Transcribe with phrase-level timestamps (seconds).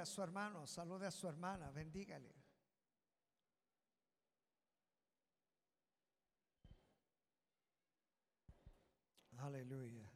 [0.00, 2.34] a su hermano, salude a su hermana, bendígale.
[9.38, 10.10] Aleluya.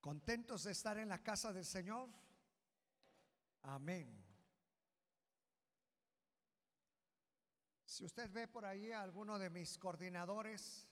[0.00, 2.08] ¿Contentos de estar en la casa del Señor?
[3.62, 4.24] Amén.
[7.84, 10.88] Si usted ve por ahí a alguno de mis coordinadores,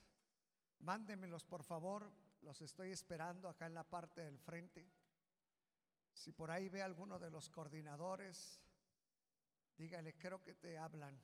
[0.79, 2.11] mándemelos por favor,
[2.41, 4.87] los estoy esperando acá en la parte del frente.
[6.13, 8.61] Si por ahí ve alguno de los coordinadores,
[9.77, 11.19] dígale, creo que te hablan,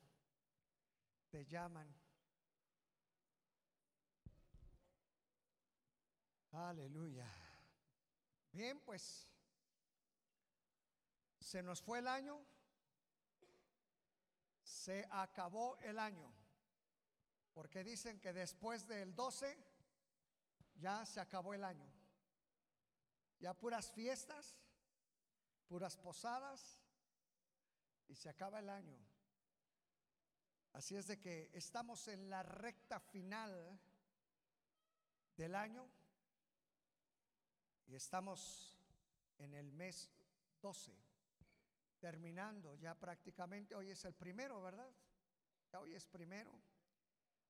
[1.30, 1.94] te llaman.
[6.52, 7.26] Aleluya.
[8.52, 9.26] Bien, pues
[11.40, 12.38] se nos fue el año,
[14.62, 16.30] se acabó el año,
[17.52, 19.56] porque dicen que después del 12
[20.74, 21.90] ya se acabó el año.
[23.38, 24.56] Ya puras fiestas,
[25.66, 26.80] puras posadas
[28.08, 28.98] y se acaba el año.
[30.72, 33.78] Así es de que estamos en la recta final
[35.36, 35.86] del año
[37.86, 38.78] y estamos
[39.38, 40.10] en el mes
[40.62, 40.96] 12,
[41.98, 44.90] terminando ya prácticamente, hoy es el primero, ¿verdad?
[45.70, 46.52] Ya hoy es primero.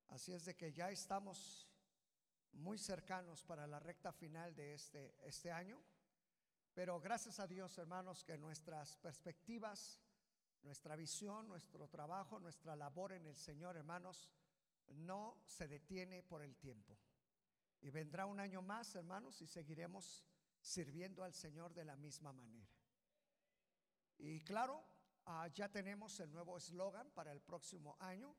[0.09, 1.69] Así es de que ya estamos
[2.53, 5.83] muy cercanos para la recta final de este, este año.
[6.75, 10.01] Pero gracias a Dios, hermanos, que nuestras perspectivas,
[10.63, 14.31] nuestra visión, nuestro trabajo, nuestra labor en el Señor, hermanos,
[14.89, 16.99] no se detiene por el tiempo.
[17.81, 20.25] Y vendrá un año más, hermanos, y seguiremos
[20.61, 22.69] sirviendo al Señor de la misma manera.
[24.19, 24.83] Y claro,
[25.27, 28.35] ah, ya tenemos el nuevo eslogan para el próximo año.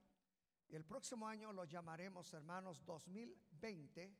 [0.69, 4.15] El próximo año lo llamaremos, hermanos, 2020,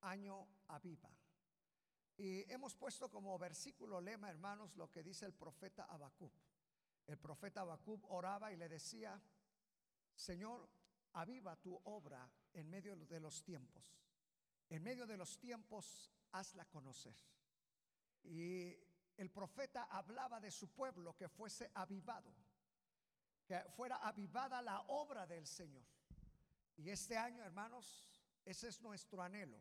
[0.00, 1.10] año aviva.
[2.16, 6.32] Y hemos puesto como versículo lema, hermanos, lo que dice el profeta Abacub.
[7.06, 9.20] El profeta Abacub oraba y le decía,
[10.14, 10.68] Señor,
[11.12, 13.98] aviva tu obra en medio de los tiempos.
[14.68, 17.14] En medio de los tiempos, hazla conocer.
[18.24, 18.76] Y
[19.16, 22.32] el profeta hablaba de su pueblo que fuese avivado,
[23.46, 25.84] que fuera avivada la obra del Señor.
[26.76, 28.04] Y este año, hermanos,
[28.44, 29.60] ese es nuestro anhelo,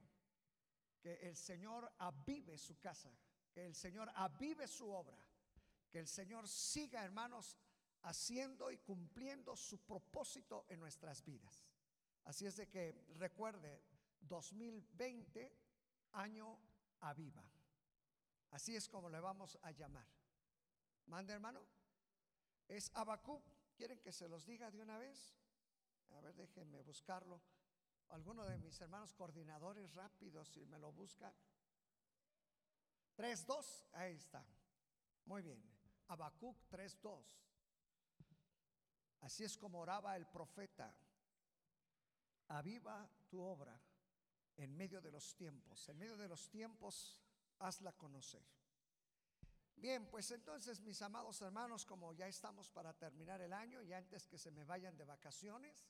[1.01, 3.11] que el Señor avive su casa,
[3.51, 5.17] que el Señor avive su obra,
[5.89, 7.57] que el Señor siga, hermanos,
[8.03, 11.65] haciendo y cumpliendo su propósito en nuestras vidas.
[12.25, 13.83] Así es de que recuerde,
[14.21, 15.55] 2020,
[16.13, 16.59] año
[17.01, 17.44] aviva.
[18.51, 20.07] Así es como le vamos a llamar.
[21.07, 21.65] Mande hermano.
[22.67, 23.44] Es Abacub.
[23.75, 25.35] ¿Quieren que se los diga de una vez?
[26.11, 27.41] A ver, déjenme buscarlo.
[28.09, 31.34] Alguno de mis hermanos coordinadores rápidos, si me lo buscan.
[33.17, 34.45] 3.2, ahí está.
[35.25, 35.62] Muy bien.
[36.07, 37.23] Habacuc 3.2.
[39.22, 40.94] Así es como oraba el profeta.
[42.50, 43.79] Aviva tu obra
[44.57, 45.88] en medio de los tiempos.
[45.89, 47.22] En medio de los tiempos
[47.59, 48.44] hazla conocer.
[49.83, 54.25] Bien, pues entonces mis amados hermanos, como ya estamos para terminar el año y antes
[54.25, 55.89] que se me vayan de vacaciones,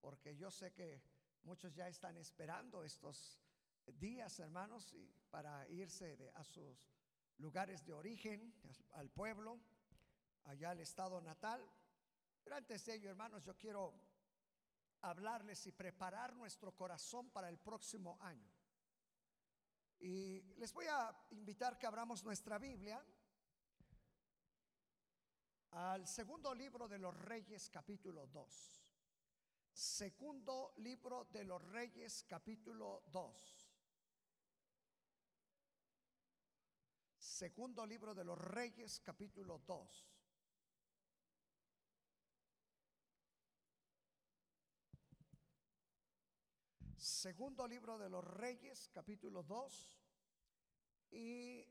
[0.00, 1.02] porque yo sé que
[1.42, 3.38] muchos ya están esperando estos
[3.84, 6.88] días, hermanos, y para irse a sus
[7.36, 8.54] lugares de origen,
[8.92, 9.60] al pueblo,
[10.44, 11.62] allá al estado natal.
[12.42, 13.92] Pero antes de ello, hermanos, yo quiero
[15.02, 18.61] hablarles y preparar nuestro corazón para el próximo año.
[20.02, 23.00] Y les voy a invitar que abramos nuestra Biblia
[25.70, 28.88] al segundo libro de los Reyes, capítulo 2.
[29.72, 33.70] Segundo libro de los Reyes, capítulo 2.
[37.16, 40.12] Segundo libro de los Reyes, capítulo 2.
[47.02, 50.01] Segundo libro de los Reyes, capítulo 2.
[51.12, 51.62] Y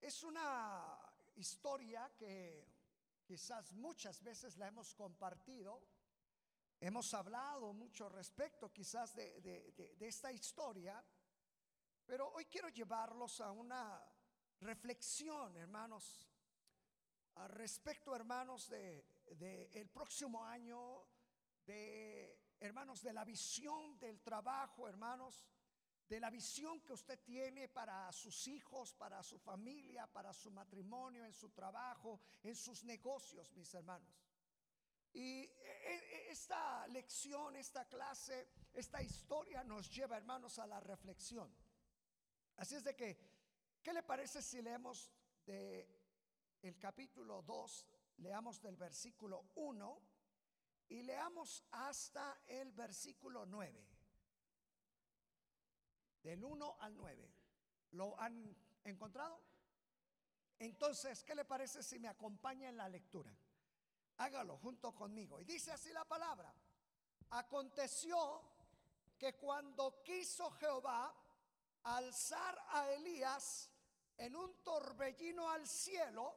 [0.00, 0.96] es una
[1.34, 2.64] historia que
[3.24, 5.82] quizás muchas veces la hemos compartido.
[6.78, 11.04] Hemos hablado mucho respecto quizás de, esta historia.
[12.06, 14.00] Pero hoy quiero llevarlos a una
[14.60, 16.28] reflexión, hermanos,
[17.36, 21.04] al respecto, hermanos, de, de el próximo año,
[21.66, 25.44] de hermanos, de la visión del trabajo, hermanos,
[26.10, 31.24] de la visión que usted tiene para sus hijos, para su familia, para su matrimonio,
[31.24, 34.12] en su trabajo, en sus negocios, mis hermanos.
[35.12, 35.50] Y e,
[35.84, 41.48] e, esta lección, esta clase, esta historia nos lleva, hermanos, a la reflexión.
[42.56, 43.16] Así es de que,
[43.80, 45.12] ¿qué le parece si leemos
[45.46, 45.88] de
[46.62, 47.86] el capítulo 2,
[48.16, 50.02] leamos del versículo 1
[50.88, 53.89] y leamos hasta el versículo 9?
[56.22, 57.30] Del 1 al 9.
[57.92, 59.40] ¿Lo han encontrado?
[60.58, 63.34] Entonces, ¿qué le parece si me acompaña en la lectura?
[64.18, 65.40] Hágalo junto conmigo.
[65.40, 66.54] Y dice así la palabra.
[67.30, 68.42] Aconteció
[69.18, 71.14] que cuando quiso Jehová
[71.84, 73.70] alzar a Elías
[74.18, 76.36] en un torbellino al cielo,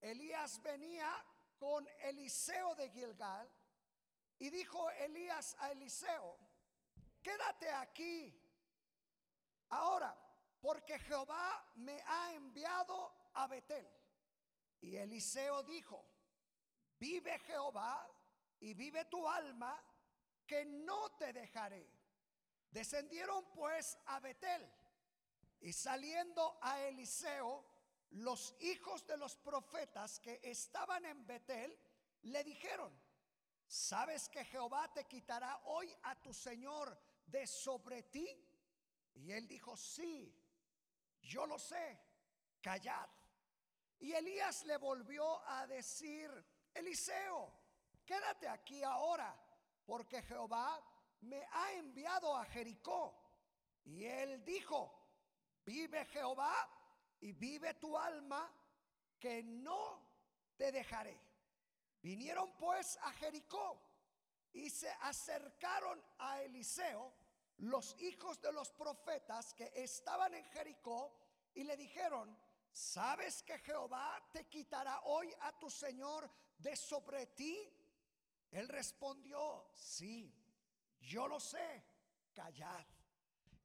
[0.00, 1.24] Elías venía
[1.58, 3.48] con Eliseo de Gilgal
[4.38, 6.36] y dijo Elías a Eliseo,
[7.22, 8.41] quédate aquí
[9.72, 10.16] ahora,
[10.60, 13.88] porque Jehová me ha enviado a Betel.
[14.80, 16.04] Y Eliseo dijo,
[16.98, 18.08] vive Jehová
[18.60, 19.82] y vive tu alma,
[20.46, 21.88] que no te dejaré.
[22.70, 24.70] Descendieron pues a Betel
[25.60, 27.64] y saliendo a Eliseo,
[28.10, 31.78] los hijos de los profetas que estaban en Betel
[32.22, 32.92] le dijeron,
[33.66, 38.28] ¿sabes que Jehová te quitará hoy a tu Señor de sobre ti?
[39.14, 40.34] Y él dijo, sí,
[41.22, 42.00] yo lo sé,
[42.60, 43.08] callad.
[43.98, 46.30] Y Elías le volvió a decir,
[46.74, 47.52] Eliseo,
[48.04, 49.34] quédate aquí ahora,
[49.84, 50.82] porque Jehová
[51.20, 53.18] me ha enviado a Jericó.
[53.84, 54.92] Y él dijo,
[55.64, 56.68] vive Jehová
[57.20, 58.52] y vive tu alma,
[59.18, 60.04] que no
[60.56, 61.20] te dejaré.
[62.02, 63.80] Vinieron pues a Jericó
[64.52, 67.14] y se acercaron a Eliseo
[67.58, 71.14] los hijos de los profetas que estaban en Jericó
[71.54, 72.36] y le dijeron,
[72.70, 77.58] ¿sabes que Jehová te quitará hoy a tu Señor de sobre ti?
[78.50, 80.34] Él respondió, sí,
[81.00, 81.84] yo lo sé,
[82.34, 82.84] callad.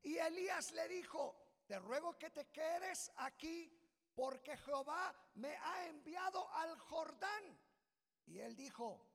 [0.04, 3.72] Y Elías le dijo, te ruego que te quedes aquí
[4.16, 7.60] porque Jehová me ha enviado al Jordán.
[8.26, 9.06] Y él dijo,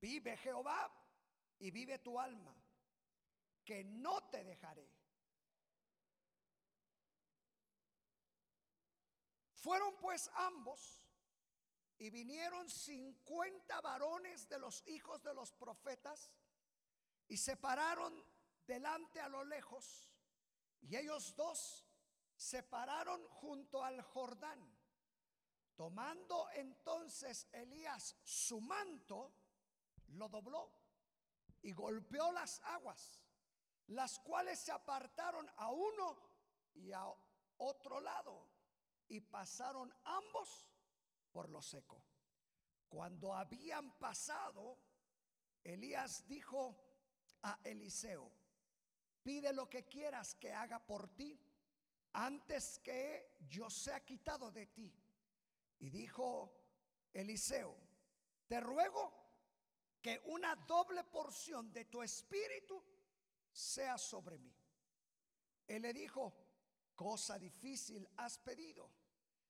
[0.00, 0.90] vive Jehová
[1.58, 2.54] y vive tu alma,
[3.68, 4.90] que no te dejaré.
[9.56, 11.06] Fueron pues ambos
[11.98, 16.32] y vinieron cincuenta varones de los hijos de los profetas
[17.28, 18.24] y se pararon
[18.66, 20.08] delante a lo lejos.
[20.80, 21.84] Y ellos dos
[22.38, 24.78] se pararon junto al Jordán.
[25.76, 29.30] Tomando entonces Elías su manto,
[30.14, 30.72] lo dobló
[31.60, 33.20] y golpeó las aguas,
[33.88, 36.18] las cuales se apartaron a uno
[36.74, 37.04] y a
[37.58, 38.48] otro lado
[39.08, 40.66] y pasaron ambos
[41.32, 42.02] por lo seco.
[42.88, 44.78] Cuando habían pasado,
[45.64, 46.76] Elías dijo
[47.42, 48.30] a Eliseo,
[49.22, 51.38] pide lo que quieras que haga por ti
[52.12, 54.92] antes que yo sea quitado de ti.
[55.80, 56.52] Y dijo
[57.12, 57.76] Eliseo,
[58.46, 59.12] te ruego
[60.02, 62.82] que una doble porción de tu espíritu
[63.58, 64.54] sea sobre mí.
[65.66, 66.32] Él le dijo,
[66.94, 68.90] cosa difícil has pedido.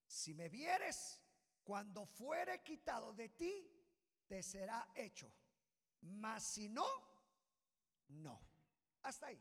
[0.06, 1.20] Si me vieres,
[1.62, 3.70] cuando fuere quitado de ti,
[4.26, 5.30] te será hecho.
[6.00, 6.86] Mas si no,
[8.08, 8.40] no.
[9.02, 9.40] Hasta ahí.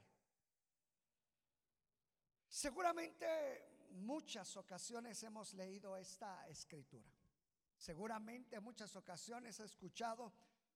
[2.50, 7.10] Seguramente muchas ocasiones hemos leído esta escritura.
[7.78, 10.34] Seguramente muchas ocasiones he escuchado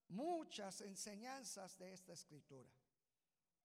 [0.08, 2.72] muchas enseñanzas de esta escritura.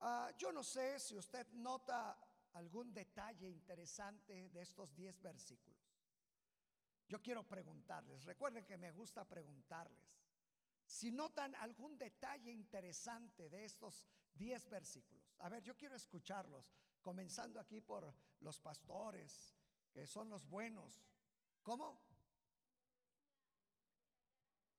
[0.00, 2.18] Ah, yo no sé si usted nota
[2.52, 5.76] algún detalle interesante de estos diez versículos.
[7.08, 10.16] Yo quiero preguntarles, recuerden que me gusta preguntarles,
[10.84, 15.36] si notan algún detalle interesante de estos diez versículos.
[15.40, 19.54] A ver, yo quiero escucharlos comenzando aquí por los pastores,
[19.92, 21.04] que son los buenos.
[21.62, 22.00] ¿Cómo?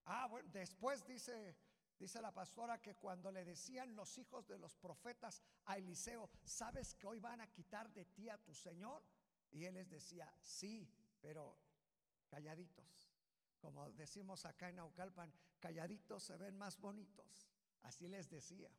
[0.05, 1.57] Ah, bueno, después dice,
[1.99, 6.93] dice la pastora que cuando le decían los hijos de los profetas a Eliseo, ¿sabes
[6.95, 9.03] que hoy van a quitar de ti a tu Señor?
[9.51, 10.89] Y él les decía, sí,
[11.21, 11.57] pero
[12.27, 13.11] calladitos.
[13.59, 17.49] Como decimos acá en Naucalpan, calladitos se ven más bonitos.
[17.83, 18.69] Así les decía.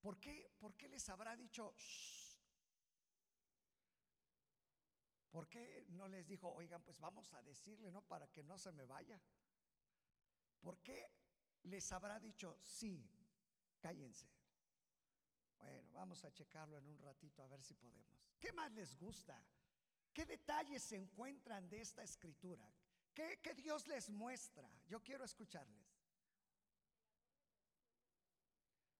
[0.00, 1.74] ¿Por qué, por qué les habrá dicho,
[5.36, 8.00] ¿Por qué no les dijo, oigan, pues vamos a decirle, ¿no?
[8.00, 9.20] Para que no se me vaya.
[10.62, 11.10] ¿Por qué
[11.66, 13.08] les habrá dicho, sí,
[13.80, 14.28] cállense?
[15.58, 18.06] Bueno, vamos a checarlo en un ratito a ver si podemos.
[18.38, 19.42] ¿Qué más les gusta?
[20.12, 22.66] ¿Qué detalles se encuentran de esta escritura?
[23.14, 24.70] ¿Qué, qué Dios les muestra?
[24.86, 25.86] Yo quiero escucharles.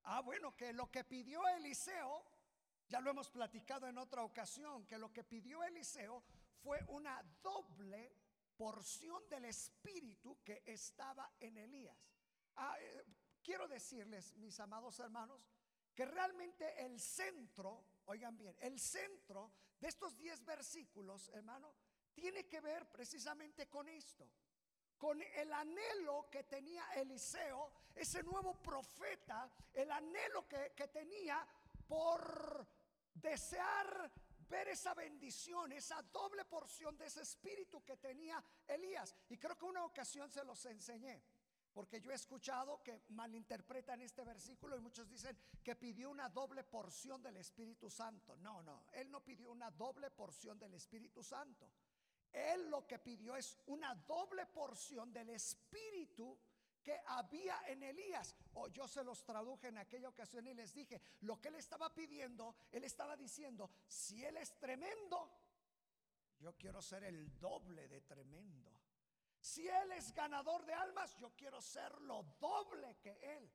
[0.04, 2.25] Ah, bueno, que lo que pidió Eliseo,
[2.88, 6.23] ya lo hemos platicado en otra ocasión, que lo que pidió Eliseo
[6.62, 8.12] fue una doble
[8.56, 12.15] porción del espíritu que estaba en Elías.
[12.56, 13.04] Ah, eh,
[13.42, 15.46] quiero decirles, mis amados hermanos,
[15.94, 21.75] que realmente el centro, oigan bien, el centro de estos 10 versículos, hermano,
[22.12, 24.28] tiene que ver precisamente con esto,
[24.98, 31.46] con el anhelo que tenía Eliseo, ese nuevo profeta, el anhelo que, que tenía
[31.86, 32.66] por
[33.12, 34.12] desear
[34.48, 39.14] ver esa bendición, esa doble porción de ese espíritu que tenía Elías.
[39.28, 41.22] Y creo que una ocasión se los enseñé.
[41.76, 46.64] Porque yo he escuchado que malinterpretan este versículo y muchos dicen que pidió una doble
[46.64, 48.35] porción del Espíritu Santo.
[48.38, 51.71] No, no, él no pidió una doble porción del Espíritu Santo.
[52.33, 56.38] Él lo que pidió es una doble porción del Espíritu
[56.83, 58.35] que había en Elías.
[58.54, 61.95] O yo se los traduje en aquella ocasión y les dije, lo que él estaba
[61.95, 65.30] pidiendo, él estaba diciendo, si él es tremendo,
[66.38, 68.75] yo quiero ser el doble de tremendo.
[69.46, 73.48] Si Él es ganador de almas, yo quiero ser lo doble que Él.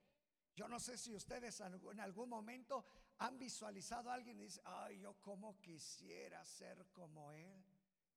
[0.55, 2.85] Yo no sé si ustedes en algún momento
[3.17, 7.65] han visualizado a alguien y dicen, ay, yo como quisiera ser como Él.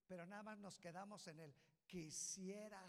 [0.07, 1.55] Pero nada más nos quedamos en el
[1.85, 2.81] quisiera.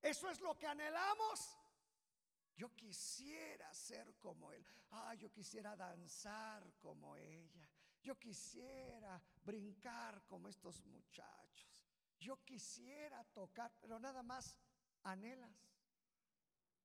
[0.00, 1.58] Eso es lo que anhelamos.
[2.54, 4.64] Yo quisiera ser como Él.
[4.90, 7.68] Ay, yo quisiera danzar como ella.
[8.00, 11.73] Yo quisiera brincar como estos muchachos.
[12.24, 14.56] Yo quisiera tocar, pero nada más
[15.02, 15.54] anhelas.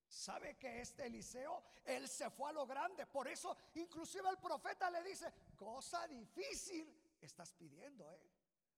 [0.05, 3.05] ¿Sabe que este Eliseo, él se fue a lo grande?
[3.05, 8.19] Por eso, inclusive el profeta le dice, cosa difícil estás pidiendo, ¿eh?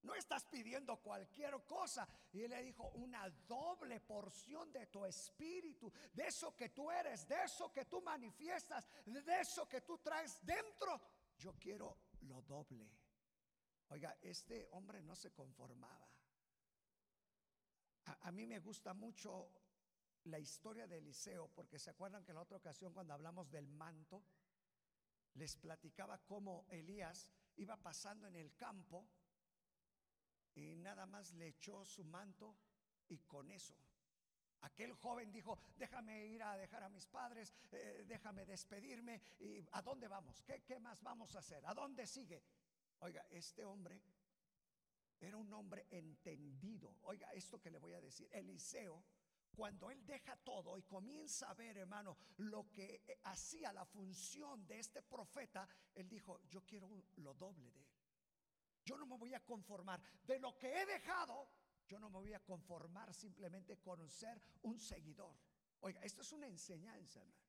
[0.02, 2.06] No estás pidiendo cualquier cosa.
[2.32, 7.26] Y él le dijo, una doble porción de tu espíritu, de eso que tú eres,
[7.26, 11.00] de eso que tú manifiestas, de eso que tú traes dentro.
[11.38, 12.88] Yo quiero lo doble.
[13.88, 16.08] Oiga, este hombre no se conformaba.
[18.04, 19.48] A, mí me gusta mucho
[20.24, 23.68] la historia de Eliseo, porque se acuerdan que en la otra ocasión cuando hablamos del
[23.68, 24.24] manto,
[25.34, 29.06] les platicaba cómo Elías iba pasando en el campo
[30.54, 32.56] y nada más le echó su manto
[33.08, 33.76] y con eso.
[34.62, 39.82] Aquel joven dijo, déjame ir a dejar a mis padres, eh, déjame despedirme y ¿a
[39.82, 40.42] dónde vamos?
[40.42, 41.64] ¿Qué, ¿Qué más vamos a hacer?
[41.66, 42.42] ¿A dónde sigue?
[43.00, 44.00] Oiga, este hombre
[45.26, 46.96] era un hombre entendido.
[47.02, 49.04] Oiga, esto que le voy a decir, Eliseo,
[49.54, 54.66] cuando él deja todo y comienza a ver, hermano, lo que eh, hacía la función
[54.66, 57.88] de este profeta, él dijo, yo quiero lo doble de él.
[58.84, 61.48] Yo no me voy a conformar de lo que he dejado,
[61.86, 65.36] yo no me voy a conformar simplemente con ser un seguidor.
[65.80, 67.42] Oiga, esto es una enseñanza, hermano.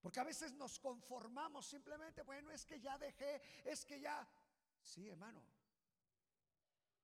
[0.00, 4.28] Porque a veces nos conformamos simplemente, bueno, es que ya dejé, es que ya...
[4.82, 5.42] Sí, hermano,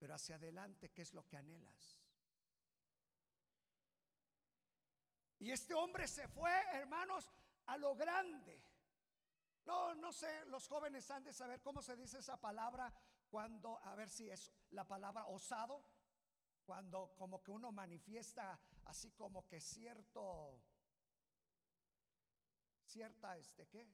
[0.00, 2.00] pero hacia adelante, ¿qué es lo que anhelas?
[5.38, 7.30] Y este hombre se fue, hermanos,
[7.66, 8.64] a lo grande.
[9.66, 12.92] No, no sé, los jóvenes han de saber cómo se dice esa palabra
[13.28, 15.84] cuando, a ver si es la palabra osado,
[16.64, 20.62] cuando como que uno manifiesta así como que cierto,
[22.86, 23.86] cierta, este, ¿qué?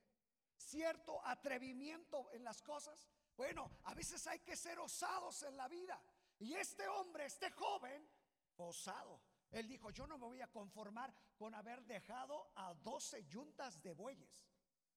[0.57, 3.09] Cierto atrevimiento en las cosas.
[3.37, 6.01] Bueno, a veces hay que ser osados en la vida.
[6.39, 8.09] Y este hombre, este joven,
[8.57, 9.21] osado.
[9.51, 13.93] Él dijo, yo no me voy a conformar con haber dejado a 12 yuntas de
[13.93, 14.49] bueyes.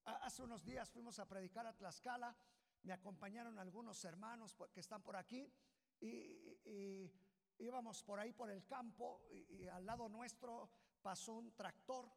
[0.04, 2.34] Hace unos días fuimos a predicar a Tlaxcala,
[2.82, 5.52] me acompañaron algunos hermanos que están por aquí
[6.00, 7.10] y,
[7.58, 10.70] íbamos por ahí por el campo y, al lado nuestro
[11.02, 12.10] pasó un tractor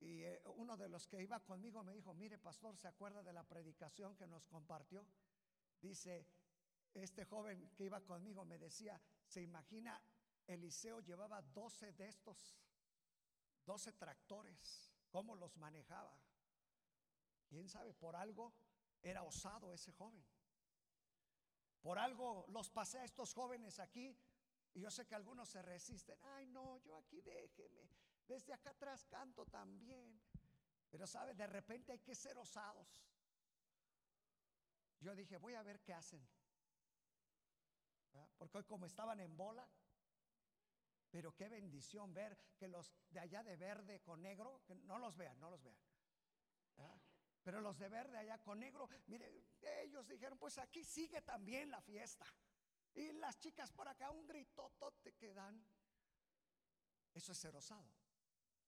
[0.00, 3.32] y eh, uno de los que iba conmigo me dijo, mire pastor, ¿se acuerda de
[3.32, 5.06] la predicación que nos compartió?
[5.80, 6.26] Dice,
[6.94, 10.00] este joven que iba conmigo me decía, se imagina,
[10.46, 12.58] Eliseo llevaba 12 de estos,
[13.66, 16.16] 12 tractores, ¿cómo los manejaba?
[17.48, 17.94] ¿Quién sabe?
[17.94, 18.52] Por algo
[19.02, 20.24] era osado ese joven.
[21.80, 24.16] Por algo los pasé a estos jóvenes aquí
[24.74, 26.16] y yo sé que algunos se resisten.
[26.22, 27.88] Ay, no, yo aquí déjeme.
[28.28, 30.20] Desde acá atrás canto también.
[30.90, 33.02] Pero sabe, de repente hay que ser osados.
[35.00, 36.26] Yo dije, voy a ver qué hacen.
[38.36, 39.68] Porque hoy como estaban en bola,
[41.10, 45.16] pero qué bendición ver que los de allá de verde con negro, que no los
[45.16, 45.78] vean, no los vean.
[47.42, 49.46] Pero los de verde allá con negro, mire,
[49.82, 52.26] ellos dijeron, pues aquí sigue también la fiesta.
[52.94, 55.64] Y las chicas por acá, un gritotote que dan.
[57.14, 57.90] Eso es ser osado.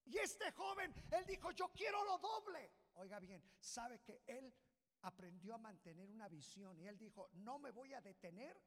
[0.05, 2.73] Y este joven, él dijo, yo quiero lo doble.
[2.95, 4.55] Oiga bien, sabe que él
[5.03, 8.61] aprendió a mantener una visión y él dijo, no me voy a detener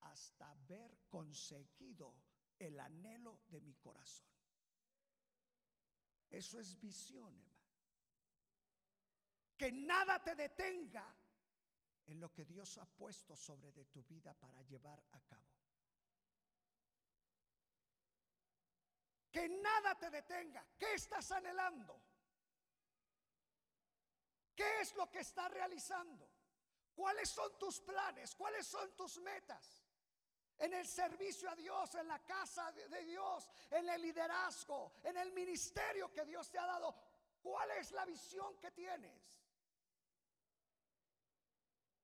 [0.00, 2.14] hasta haber conseguido
[2.58, 4.26] el anhelo de mi corazón.
[6.30, 7.54] Eso es visión, hermano.
[9.56, 11.14] Que nada te detenga
[12.06, 15.54] en lo que Dios ha puesto sobre de tu vida para llevar a cabo.
[19.30, 20.64] Que nada te detenga.
[20.78, 22.00] ¿Qué estás anhelando?
[24.54, 26.28] ¿Qué es lo que estás realizando?
[26.94, 28.34] ¿Cuáles son tus planes?
[28.34, 29.82] ¿Cuáles son tus metas?
[30.58, 35.32] En el servicio a Dios, en la casa de Dios, en el liderazgo, en el
[35.32, 36.94] ministerio que Dios te ha dado.
[37.42, 39.34] ¿Cuál es la visión que tienes?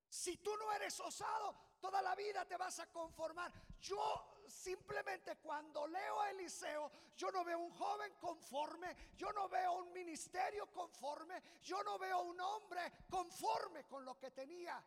[0.09, 3.51] Si tú no eres osado, toda la vida te vas a conformar.
[3.79, 9.73] Yo simplemente cuando leo a Eliseo, yo no veo un joven conforme, yo no veo
[9.73, 14.83] un ministerio conforme, yo no veo un hombre conforme con lo que tenía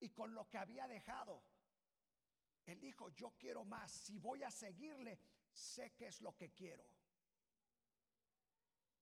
[0.00, 1.42] y con lo que había dejado.
[2.66, 5.18] Él dijo, yo quiero más, si voy a seguirle,
[5.52, 6.84] sé qué es lo que quiero.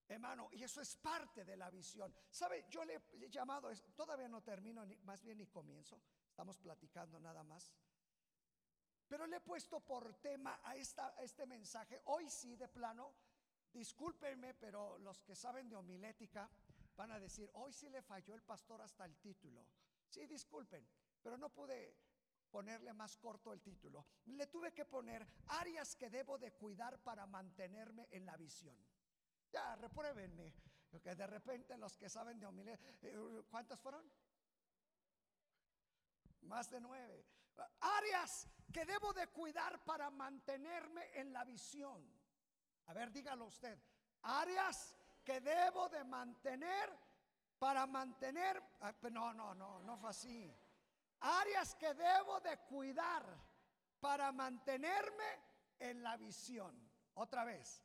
[0.09, 2.15] Hermano, y eso es parte de la visión.
[2.31, 2.65] ¿Sabe?
[2.71, 7.71] Yo le he llamado, todavía no termino, más bien ni comienzo, estamos platicando nada más.
[9.09, 12.03] Pero le he puesto por tema a, esta, este mensaje.
[12.05, 13.15] Hoy sí, de plano,
[13.73, 16.49] discúlpenme, pero los que saben de homilética
[16.95, 19.65] van a decir, hoy sí le falló el pastor hasta el título.
[20.09, 20.87] Sí, disculpen,
[21.23, 21.97] pero no pude
[22.51, 24.05] ponerle más corto el título.
[24.27, 28.77] Le tuve que poner áreas que debo de cuidar para mantenerme en la visión.
[29.51, 30.53] Ya, repruébenme,
[30.91, 34.05] porque de repente los que saben de homilía, eh, ¿cuántas fueron?
[36.43, 37.25] Más de nueve.
[37.81, 42.05] Áreas que debo de cuidar para mantenerme en la visión.
[42.87, 43.79] A ver, dígalo usted.
[44.23, 46.91] Áreas que debo de mantener
[47.59, 48.63] para mantener...
[48.81, 50.55] Ah, no, no, no, no fue así.
[51.21, 53.25] Áreas que debo de cuidar
[54.01, 55.43] para mantenerme
[55.79, 56.75] en la visión.
[57.15, 57.83] Otra vez.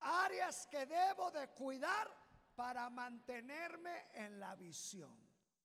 [0.00, 2.10] Áreas que debo de cuidar
[2.54, 5.16] para mantenerme en la visión.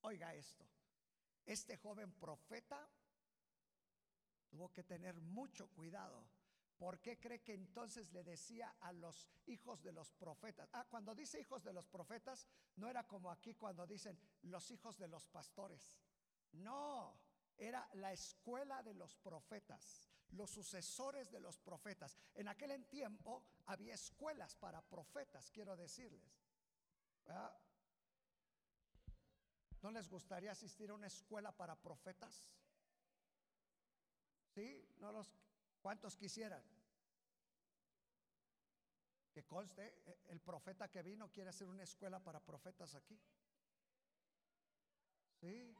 [0.02, 0.66] Oiga esto.
[1.44, 2.88] Este joven profeta
[4.50, 6.26] tuvo que tener mucho cuidado.
[6.76, 10.68] ¿Por qué cree que entonces le decía a los hijos de los profetas?
[10.72, 14.98] Ah, cuando dice hijos de los profetas, no era como aquí cuando dicen los hijos
[14.98, 15.98] de los pastores.
[16.52, 17.20] No,
[17.58, 22.16] era la escuela de los profetas, los sucesores de los profetas.
[22.34, 26.40] En aquel tiempo había escuelas para profetas, quiero decirles.
[29.82, 32.50] ¿No les gustaría asistir a una escuela para profetas?
[34.54, 34.84] ¿Sí?
[34.98, 35.32] ¿No los,
[35.80, 36.62] ¿Cuántos quisieran?
[39.32, 43.18] Que conste, e, el profeta que vino quiere hacer una escuela para profetas aquí.
[45.40, 45.74] ¿Sí?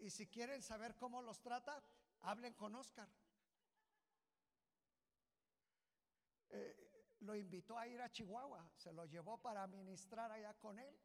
[0.00, 1.82] Y, si quieren saber cómo los trata,
[2.20, 3.08] hablen con Oscar.
[6.50, 11.00] Eh, lo invitó a ir a Chihuahua, se lo llevó para ministrar allá con él.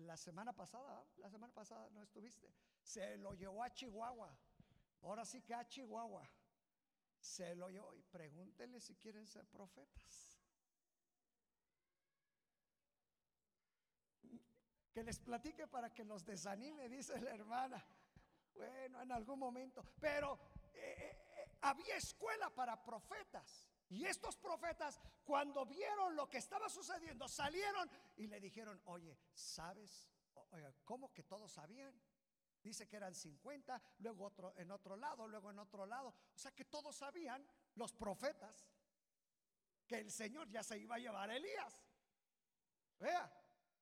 [0.00, 2.52] La semana pasada, la semana pasada no estuviste.
[2.82, 4.36] Se lo llevó a Chihuahua.
[5.02, 6.28] Ahora sí que a Chihuahua.
[7.18, 10.40] Se lo llevó y pregúntenle si quieren ser profetas.
[14.92, 17.84] Que les platique para que los desanime, dice la hermana.
[18.54, 19.84] Bueno, en algún momento.
[20.00, 20.38] Pero
[20.74, 23.68] eh, eh, eh, había escuela para profetas.
[23.90, 30.10] Y estos profetas, cuando vieron lo que estaba sucediendo, salieron y le dijeron, oye, ¿sabes?
[30.82, 31.94] ¿Cómo que todos sabían?
[32.60, 36.08] Dice que eran 50, luego otro, en otro lado, luego en otro lado.
[36.08, 38.68] O sea que todos sabían, los profetas,
[39.86, 41.80] que el Señor ya se iba a llevar a Elías.
[42.98, 43.32] Vea,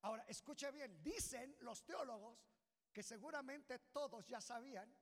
[0.03, 2.47] Ahora, escuche bien, dicen los teólogos
[2.93, 4.95] que seguramente todos ya sabían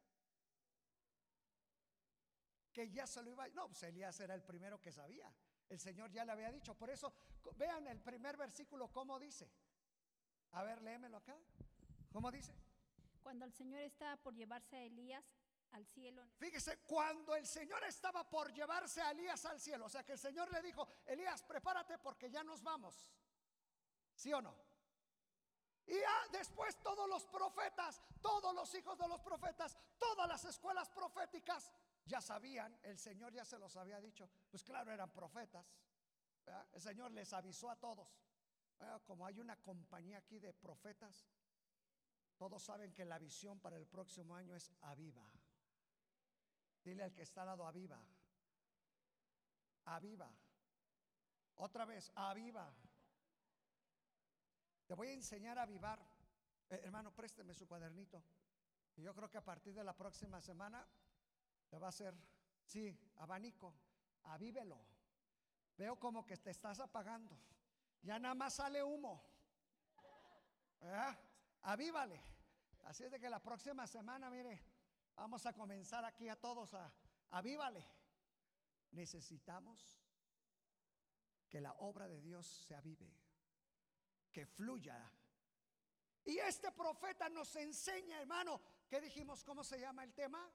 [2.72, 3.48] que ya se lo iba a...
[3.48, 5.28] No, pues Elías era el primero que sabía.
[5.68, 6.74] El Señor ya le había dicho.
[6.74, 7.12] Por eso,
[7.56, 9.50] vean el primer versículo, ¿cómo dice?
[10.52, 11.36] A ver, léemelo acá.
[12.12, 12.54] ¿Cómo dice?
[13.22, 15.24] Cuando el Señor estaba por llevarse a Elías
[15.72, 16.22] al cielo.
[16.38, 20.18] Fíjese, cuando el Señor estaba por llevarse a Elías al cielo, o sea que el
[20.18, 23.12] Señor le dijo, Elías, prepárate porque ya nos vamos.
[24.14, 24.54] ¿Sí o no?
[25.86, 30.88] Y ya después todos los profetas, todos los hijos de los profetas, todas las escuelas
[30.90, 31.70] proféticas
[32.06, 35.66] ya sabían, el Señor ya se los había dicho, pues claro, eran profetas.
[36.72, 38.08] El Señor les avisó a todos.
[39.04, 41.26] Como hay una compañía aquí de profetas,
[42.36, 45.26] todos saben que la visión para el próximo año es aviva.
[46.84, 48.00] Dile al que está al lado aviva.
[49.86, 50.30] Aviva.
[51.56, 52.72] Otra vez, aviva.
[54.86, 55.98] Te voy a enseñar a avivar.
[56.70, 58.22] Eh, hermano, présteme su cuadernito.
[58.96, 60.86] Y yo creo que a partir de la próxima semana
[61.68, 62.14] te va a ser,
[62.64, 63.74] sí, abanico.
[64.24, 64.80] Avívelo.
[65.76, 67.38] Veo como que te estás apagando.
[68.02, 69.22] Ya nada más sale humo.
[70.80, 71.16] ¿Eh?
[71.62, 72.20] Avívale.
[72.84, 74.62] Así es de que la próxima semana, mire,
[75.14, 76.92] vamos a comenzar aquí a todos a
[77.30, 77.84] avívale.
[78.92, 80.00] Necesitamos
[81.48, 83.12] que la obra de Dios se avive,
[84.32, 85.12] que fluya.
[86.24, 89.44] Y este profeta nos enseña, hermano, ¿qué dijimos?
[89.44, 90.50] ¿Cómo se llama el tema?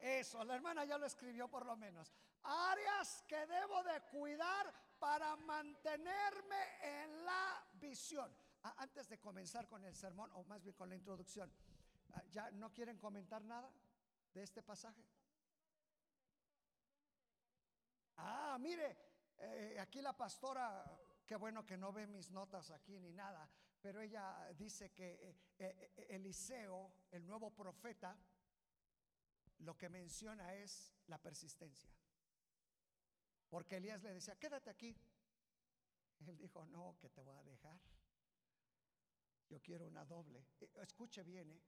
[0.00, 2.10] Eso, la hermana ya lo escribió por lo menos.
[2.42, 8.34] Áreas que debo de cuidar para mantenerme en la visión.
[8.62, 11.52] Ah, antes de comenzar con el sermón, o más bien con la introducción,
[12.14, 13.70] ah, ¿ya no quieren comentar nada
[14.32, 15.04] de este pasaje?
[18.16, 18.96] Ah, mire,
[19.38, 20.84] eh, aquí la pastora,
[21.26, 23.48] qué bueno que no ve mis notas aquí ni nada,
[23.80, 25.12] pero ella dice que
[25.58, 28.16] eh, eh, Eliseo, el nuevo profeta,
[29.60, 31.90] lo que menciona es la persistencia.
[33.48, 34.96] Porque Elías le decía, quédate aquí.
[36.26, 37.80] Él dijo, no, que te voy a dejar.
[39.48, 40.44] Yo quiero una doble.
[40.76, 41.62] Escuche bien, ¿eh?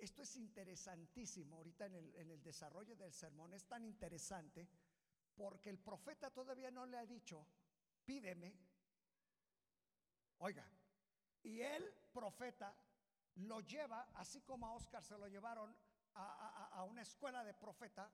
[0.00, 3.52] esto es interesantísimo ahorita en el, en el desarrollo del sermón.
[3.52, 4.68] Es tan interesante
[5.34, 7.46] porque el profeta todavía no le ha dicho,
[8.04, 8.56] pídeme.
[10.38, 10.66] Oiga,
[11.42, 12.74] y el profeta
[13.36, 15.76] lo lleva, así como a Oscar se lo llevaron
[16.14, 18.10] a, una escuela de profeta,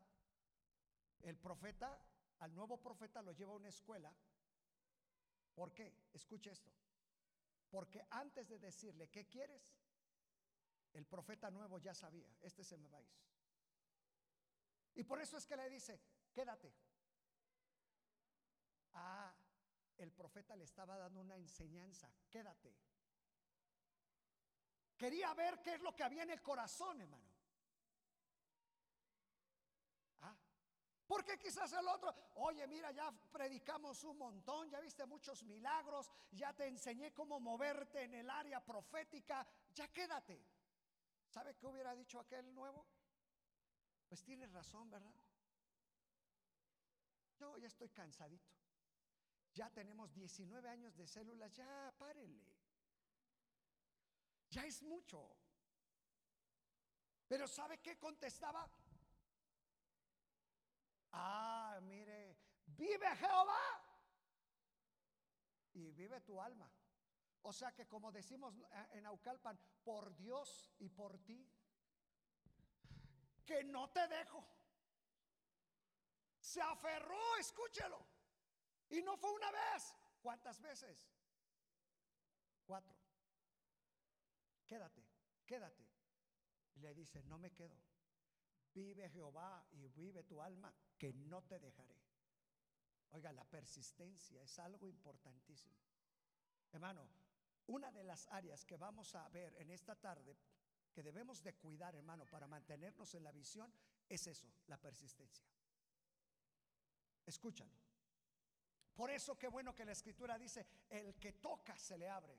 [1.23, 1.99] el profeta,
[2.39, 4.13] al nuevo profeta lo lleva a una escuela.
[5.55, 5.93] ¿Por qué?
[6.13, 6.71] Escuche esto.
[7.71, 9.77] Porque antes de decirle, ¿qué quieres?
[10.93, 13.11] El profeta nuevo ya sabía, este se me va a ir.
[14.95, 16.01] Y por eso es que le dice,
[16.33, 16.73] quédate.
[18.95, 19.33] Ah,
[19.99, 22.75] el profeta le estaba dando una enseñanza, quédate.
[24.97, 27.30] Quería ver qué es lo que había en el corazón, hermano.
[31.11, 36.53] Porque quizás el otro, oye, mira, ya predicamos un montón, ya viste muchos milagros, ya
[36.53, 39.45] te enseñé cómo moverte en el área profética,
[39.75, 40.41] ya quédate.
[41.27, 42.87] ¿Sabe qué hubiera dicho aquel nuevo?
[44.09, 45.13] Pues tienes razón, ¿verdad?
[47.41, 48.53] Yo ya estoy cansadito.
[49.53, 52.55] Ya tenemos 19 años de células, ya párenle.
[54.49, 55.29] Ya es mucho.
[57.27, 58.71] Pero ¿sabe qué contestaba?
[61.13, 63.83] Ah, mire, vive Jehová
[65.73, 66.71] y vive tu alma.
[67.43, 68.55] O sea que como decimos
[68.93, 71.51] en Aucalpan, por Dios y por ti,
[73.47, 74.47] que no te dejo.
[76.39, 78.07] Se aferró, escúchelo.
[78.91, 79.97] Y no fue una vez.
[80.21, 81.09] ¿Cuántas veces?
[82.65, 82.95] Cuatro.
[84.67, 85.05] Quédate,
[85.47, 85.89] quédate.
[86.75, 87.77] Y le dice, no me quedo.
[88.73, 91.99] Vive Jehová y vive tu alma que no te dejaré.
[93.13, 95.75] Oiga, la persistencia es algo importantísimo.
[96.73, 97.09] Hermano,
[97.67, 100.37] una de las áreas que vamos a ver en esta tarde
[100.93, 103.73] que debemos de cuidar, hermano, para mantenernos en la visión,
[104.09, 105.47] es eso, la persistencia.
[107.27, 107.75] Escúchalo.
[108.95, 112.39] Por eso qué bueno que la escritura dice, el que toca se le abre,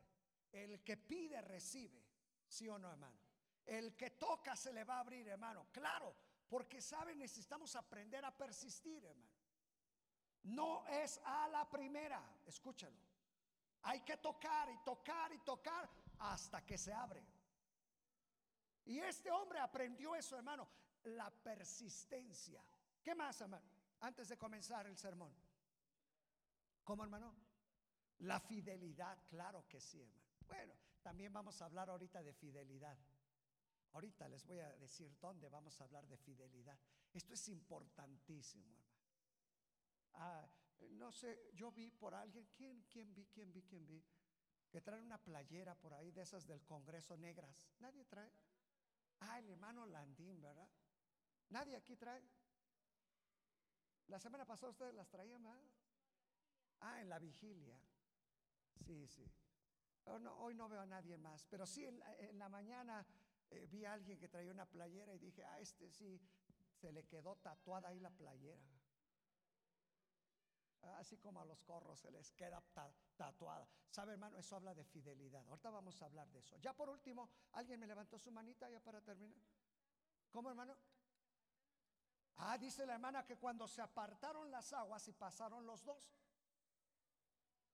[0.52, 2.04] el que pide recibe,
[2.48, 3.20] ¿sí o no, hermano?
[3.65, 5.67] El que toca se le va a abrir, hermano.
[5.71, 6.15] Claro,
[6.50, 7.17] porque, ¿saben?
[7.19, 9.32] Necesitamos aprender a persistir, hermano.
[10.43, 12.97] No es a la primera, escúchalo.
[13.84, 17.24] Hay que tocar y tocar y tocar hasta que se abre.
[18.86, 20.67] Y este hombre aprendió eso, hermano,
[21.04, 22.63] la persistencia.
[23.04, 23.65] ¿Qué más, hermano?
[24.02, 25.34] Antes de comenzar el sermón.
[26.84, 27.36] ¿Cómo, hermano?
[28.19, 30.21] La fidelidad, claro que sí, hermano.
[30.47, 32.97] Bueno, también vamos a hablar ahorita de fidelidad.
[33.93, 36.80] Ahorita les voy a decir dónde vamos a hablar de fidelidad.
[37.13, 38.91] Esto es importantísimo, hermano.
[40.13, 40.49] Ah,
[40.91, 44.04] no sé, yo vi por alguien, ¿quién, quién vi, quién vi, quién vi?
[44.69, 47.65] Que trae una playera por ahí de esas del Congreso negras.
[47.80, 48.32] ¿Nadie trae?
[49.19, 50.69] Ah, el hermano Landín, ¿verdad?
[51.49, 52.23] ¿Nadie aquí trae?
[54.08, 55.62] La semana pasada ustedes las traían, ¿verdad?
[56.80, 57.77] Ah, en la vigilia.
[58.86, 59.25] Sí, sí.
[60.06, 63.06] hoy no veo a nadie más, pero sí en la mañana
[63.52, 66.20] eh, vi a alguien que traía una playera y dije, ah, este sí,
[66.80, 68.64] se le quedó tatuada ahí la playera.
[70.98, 72.64] Así como a los corros se les queda
[73.16, 73.68] tatuada.
[73.90, 74.38] ¿Sabe, hermano?
[74.38, 75.46] Eso habla de fidelidad.
[75.48, 76.58] Ahorita vamos a hablar de eso.
[76.58, 79.38] Ya por último, alguien me levantó su manita ya para terminar.
[80.32, 80.76] ¿Cómo, hermano?
[82.38, 86.12] Ah, dice la hermana que cuando se apartaron las aguas y pasaron los dos,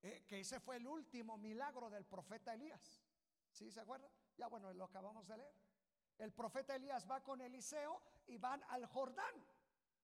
[0.01, 3.01] eh, que ese fue el último milagro del profeta Elías.
[3.51, 4.11] ¿Sí se acuerdan?
[4.35, 5.66] Ya bueno, lo acabamos de leer.
[6.17, 9.45] El profeta Elías va con Eliseo y van al Jordán,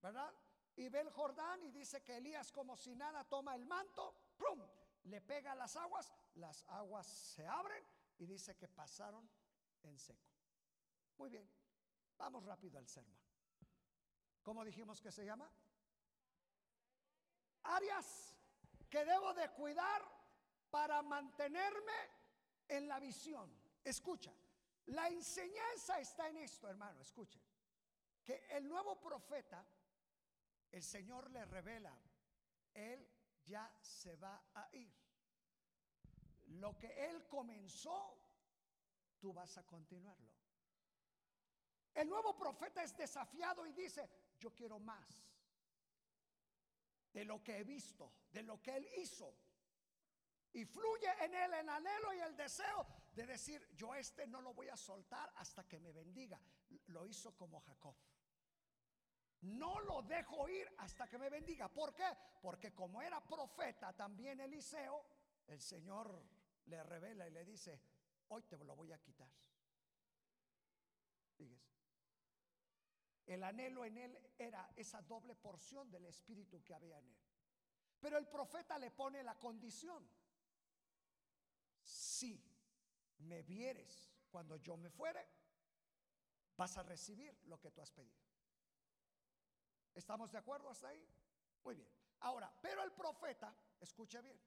[0.01, 0.31] ¿verdad?
[0.75, 4.61] Y ve el Jordán y dice que Elías como si nada toma el manto, ¡pum!
[5.05, 7.83] Le pega las aguas, las aguas se abren
[8.17, 9.29] y dice que pasaron
[9.83, 10.31] en seco.
[11.17, 11.49] Muy bien,
[12.17, 13.19] vamos rápido al sermón.
[14.41, 15.49] ¿Cómo dijimos que se llama?
[17.63, 18.35] Áreas
[18.89, 20.03] que debo de cuidar
[20.69, 21.93] para mantenerme
[22.67, 23.51] en la visión.
[23.83, 24.33] Escucha,
[24.87, 27.41] la enseñanza está en esto, hermano, escuchen.
[28.23, 29.65] Que el nuevo profeta,
[30.71, 31.97] el Señor le revela,
[32.73, 33.07] él
[33.45, 34.93] ya se va a ir.
[36.47, 38.17] Lo que él comenzó,
[39.19, 40.31] tú vas a continuarlo.
[41.93, 45.23] El nuevo profeta es desafiado y dice, yo quiero más
[47.13, 49.33] de lo que he visto, de lo que Él hizo.
[50.53, 54.53] Y fluye en Él el anhelo y el deseo de decir, yo este no lo
[54.53, 56.39] voy a soltar hasta que me bendiga.
[56.87, 57.95] Lo hizo como Jacob.
[59.41, 61.67] No lo dejo ir hasta que me bendiga.
[61.67, 62.05] ¿Por qué?
[62.41, 65.05] Porque como era profeta también Eliseo,
[65.47, 66.25] el Señor
[66.65, 67.81] le revela y le dice,
[68.29, 69.29] hoy te lo voy a quitar.
[73.25, 77.17] El anhelo en él era esa doble porción del espíritu que había en él.
[77.99, 80.05] Pero el profeta le pone la condición.
[81.81, 82.52] Si
[83.19, 85.27] me vieres cuando yo me fuere,
[86.57, 88.21] vas a recibir lo que tú has pedido.
[89.93, 91.07] ¿Estamos de acuerdo hasta ahí?
[91.63, 91.89] Muy bien.
[92.21, 94.39] Ahora, pero el profeta, escuche bien,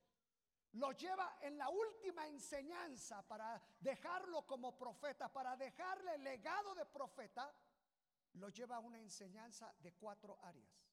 [0.73, 6.87] lo lleva en la última enseñanza para dejarlo como profeta, para dejarle el legado de
[6.87, 7.55] profeta
[8.35, 10.87] lo lleva a una enseñanza de cuatro áreas.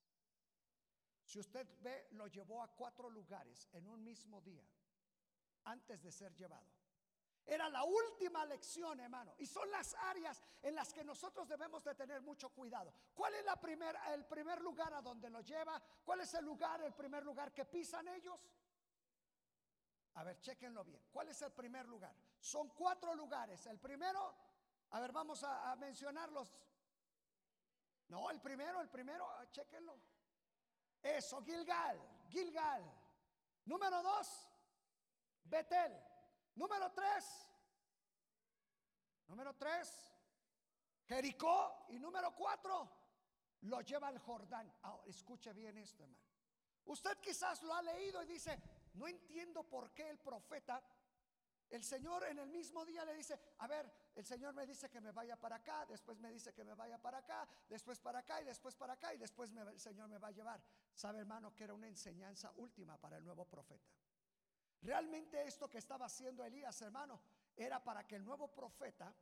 [1.25, 4.65] Si usted ve, lo llevó a cuatro lugares en un mismo día,
[5.65, 6.67] antes de ser llevado.
[7.45, 9.34] Era la última lección, hermano.
[9.38, 12.93] Y son las áreas en las que nosotros debemos de tener mucho cuidado.
[13.13, 15.82] ¿Cuál es la primera, el primer lugar a donde lo lleva?
[16.03, 18.39] ¿Cuál es el lugar, el primer lugar que pisan ellos?
[20.15, 21.03] A ver, chequenlo bien.
[21.12, 22.15] ¿Cuál es el primer lugar?
[22.39, 23.65] Son cuatro lugares.
[23.65, 24.36] El primero,
[24.91, 26.53] a ver, vamos a, a mencionarlos
[28.13, 29.99] no, el primero, el primero, ah, chequenlo.
[31.01, 32.84] Eso, Gilgal, Gilgal.
[33.65, 34.47] Número dos,
[35.45, 35.91] Betel.
[36.55, 37.49] Número tres,
[39.27, 39.91] número tres,
[41.05, 41.85] Jericó.
[41.89, 42.89] Y número cuatro,
[43.61, 44.71] lo lleva al Jordán.
[44.83, 46.23] Ahora, escuche bien esto, hermano.
[46.85, 48.61] Usted quizás lo ha leído y dice,
[48.93, 50.83] no entiendo por qué el profeta
[51.73, 55.01] el Señor en el mismo día le dice, a ver, el Señor me dice que
[55.01, 58.39] me vaya para acá, después me dice que me vaya para acá, después para acá
[58.41, 60.61] y después para acá y después el Señor me va a llevar.
[60.93, 63.89] Sabe hermano que era una enseñanza última para el nuevo profeta.
[64.84, 67.22] Realmente esto que estaba haciendo Elías, hermano,
[67.56, 69.13] era para que el nuevo profeta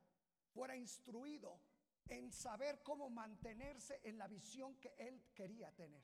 [0.54, 1.60] fuera instruido
[2.08, 6.04] en saber cómo mantenerse en la visión que él quería tener.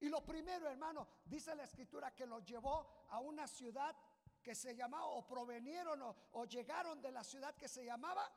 [0.00, 3.94] Y lo primero, hermano, dice la escritura que lo llevó a una ciudad
[4.42, 8.28] que se llamaba, o provenieron o, llegaron de la ciudad que se llamaba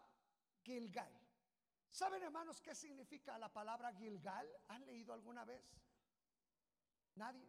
[0.61, 1.11] Gilgal.
[1.89, 4.47] ¿Saben, hermanos, qué significa la palabra Gilgal?
[4.67, 5.63] ¿Han leído alguna vez?
[7.15, 7.47] ¿Nadie?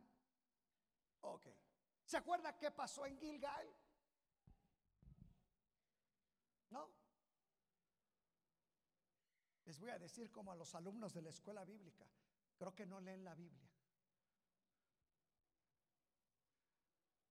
[1.23, 1.47] Ok.
[2.05, 3.67] ¿Se acuerda qué pasó en Gilgal?
[6.71, 6.91] ¿No?
[9.65, 12.07] Les voy a decir como a los alumnos de la escuela bíblica,
[12.57, 13.71] creo que no leen la Biblia.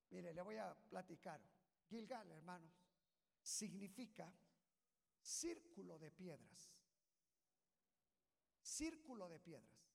[0.09, 1.41] Mire, le voy a platicar.
[1.87, 2.71] Gilgal, hermanos,
[3.41, 4.31] significa
[5.21, 6.71] círculo de piedras.
[8.61, 9.91] Círculo de piedras.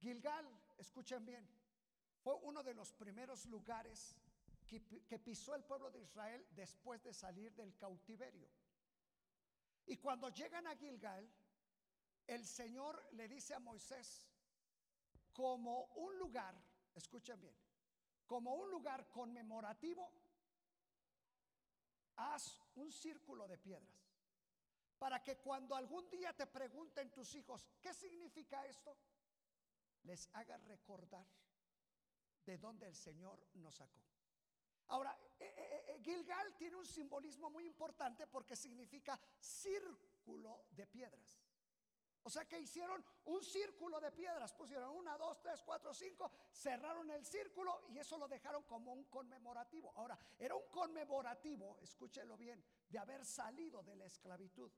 [0.00, 0.46] Gilgal,
[0.78, 1.48] escuchen bien,
[2.24, 4.16] fue uno de los primeros lugares
[4.66, 8.48] que, pisó el pueblo de Israel después de salir del cautiverio.
[9.84, 11.30] Y cuando llegan a Gilgal,
[12.26, 14.26] el Señor le dice a Moisés,
[15.34, 16.54] como un lugar,
[16.94, 17.54] escuchen bien,
[18.26, 20.10] como un lugar conmemorativo,
[22.16, 24.00] haz un círculo de piedras.
[24.98, 28.96] Para que cuando algún día te pregunten tus hijos, ¿qué significa esto?
[30.04, 31.26] Les haga recordar
[32.44, 34.00] de dónde el Señor nos sacó.
[34.88, 41.40] Ahora, eh, eh, eh, Gilgal tiene un simbolismo muy importante porque significa círculo de piedras.
[42.26, 47.10] O sea que hicieron un círculo de piedras, pusieron una, dos, tres, cuatro, cinco, cerraron
[47.10, 49.92] el círculo y eso lo dejaron como un conmemorativo.
[49.94, 54.72] Ahora, era un conmemorativo, escúchelo bien, de haber salido de la esclavitud.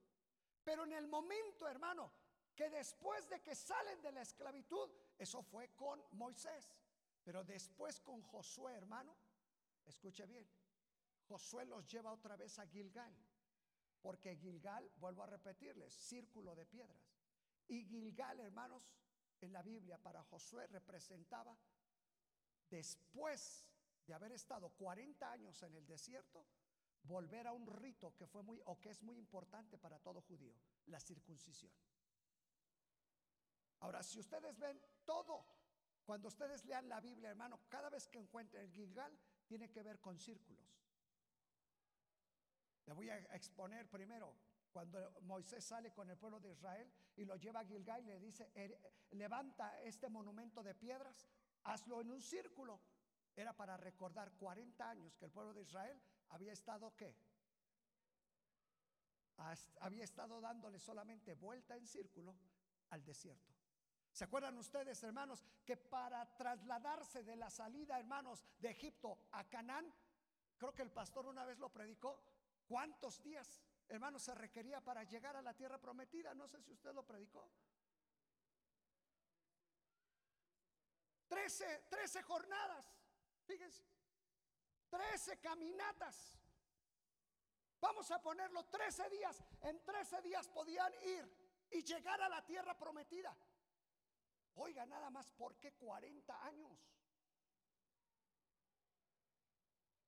[0.64, 2.10] Pero en el momento, hermano,
[2.56, 6.68] que después de que salen de la esclavitud, eso fue con Moisés,
[7.26, 9.16] pero después con Josué, hermano,
[9.84, 10.48] escuche bien,
[11.26, 13.12] Josué los lleva otra vez a Gilgal,
[14.00, 17.18] porque Gilgal, vuelvo a repetirles, círculo de piedras.
[17.66, 18.96] Y Gilgal, hermanos,
[19.40, 21.58] en la Biblia para Josué representaba
[22.70, 23.66] después
[24.06, 26.46] de haber estado 40 años en el desierto,
[27.02, 30.54] volver a un rito que fue muy o que es muy importante para todo judío,
[30.86, 31.72] la circuncisión.
[33.80, 35.65] Ahora, si ustedes ven todo,
[36.06, 39.12] cuando ustedes lean la Biblia, hermano, cada vez que encuentren el Gilgal,
[39.44, 40.64] tiene que ver con círculos.
[42.86, 44.36] Le voy a exponer primero
[44.70, 48.20] cuando Moisés sale con el pueblo de Israel y lo lleva a Gilgal y le
[48.20, 48.52] dice,
[49.10, 51.26] levanta este monumento de piedras,
[51.64, 52.80] hazlo en un círculo.
[53.34, 57.16] Era para recordar 40 años que el pueblo de Israel había estado qué?
[59.80, 62.36] Había estado dándole solamente vuelta en círculo
[62.90, 63.55] al desierto.
[64.16, 69.92] ¿Se acuerdan ustedes, hermanos, que para trasladarse de la salida, hermanos, de Egipto a Canaán,
[70.56, 72.22] creo que el pastor una vez lo predicó,
[72.66, 76.32] ¿cuántos días, hermanos, se requería para llegar a la tierra prometida?
[76.32, 77.46] No sé si usted lo predicó.
[81.28, 82.86] Trece, trece jornadas,
[83.44, 83.84] fíjense,
[84.88, 86.38] trece caminatas.
[87.82, 89.44] Vamos a ponerlo trece días.
[89.60, 93.36] En trece días podían ir y llegar a la tierra prometida.
[94.56, 96.78] Oiga, nada más, ¿por qué 40 años?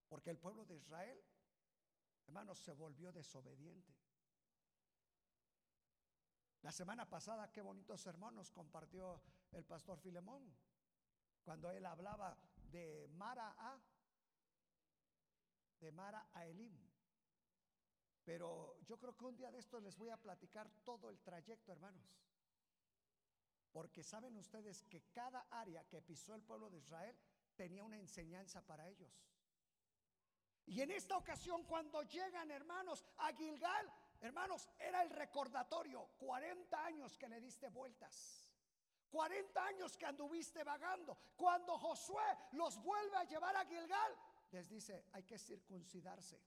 [0.08, 1.22] Porque el pueblo de Israel,
[2.26, 3.94] hermanos, se volvió desobediente.
[6.62, 10.56] La semana pasada, qué bonitos sermón nos compartió el pastor Filemón,
[11.44, 12.36] cuando él hablaba
[12.70, 13.78] de Mara a,
[15.80, 16.76] de Mara a Elim.
[18.24, 21.72] Pero yo creo que un día de estos les voy a platicar todo el trayecto,
[21.72, 22.18] hermanos.
[23.72, 27.16] Porque saben ustedes que cada área que pisó el pueblo de Israel
[27.54, 29.12] tenía una enseñanza para ellos.
[30.66, 37.16] Y en esta ocasión cuando llegan hermanos a Gilgal, hermanos, era el recordatorio, 40 años
[37.16, 38.48] que le diste vueltas.
[39.10, 41.16] 40 años que anduviste vagando.
[41.36, 44.16] Cuando Josué los vuelve a llevar a Gilgal,
[44.50, 46.40] les dice, hay que circuncidarse.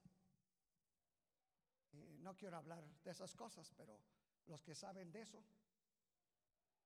[2.20, 3.98] no quiero hablar de esas cosas, pero
[4.46, 5.44] los que saben de eso,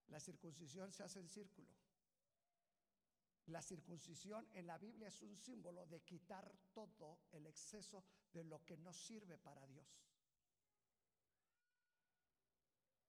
[0.08, 1.68] la circuncisión se hace en círculo.
[3.46, 8.64] La circuncisión en la Biblia es un símbolo de quitar todo el exceso de lo
[8.64, 9.86] que no sirve para Dios.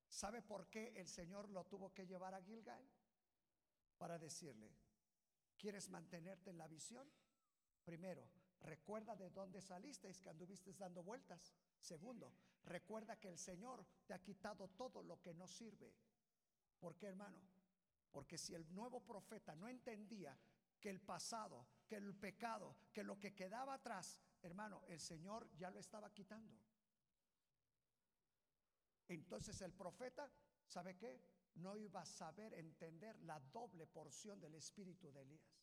[0.08, 2.88] ¿Sabe por qué el Señor lo tuvo que llevar a Gilgal?
[3.98, 4.76] Para decirle,
[5.58, 7.12] ¿quieres mantenerte en la visión?
[7.84, 8.30] Primero,
[8.62, 11.54] recuerda de dónde saliste, es que anduviste dando vueltas.
[11.80, 12.34] Segundo,
[12.64, 15.94] recuerda que el Señor te ha quitado todo lo que no sirve
[16.80, 17.42] ¿Por qué, hermano?
[18.12, 20.38] Porque si el nuevo profeta no entendía
[20.80, 25.70] que el pasado, que el pecado, que lo que quedaba atrás, hermano, el Señor ya
[25.70, 26.58] lo estaba quitando.
[29.08, 30.32] Entonces el profeta,
[30.68, 31.22] ¿sabe qué?
[31.56, 35.58] No iba a saber entender la doble porción del espíritu de Elías.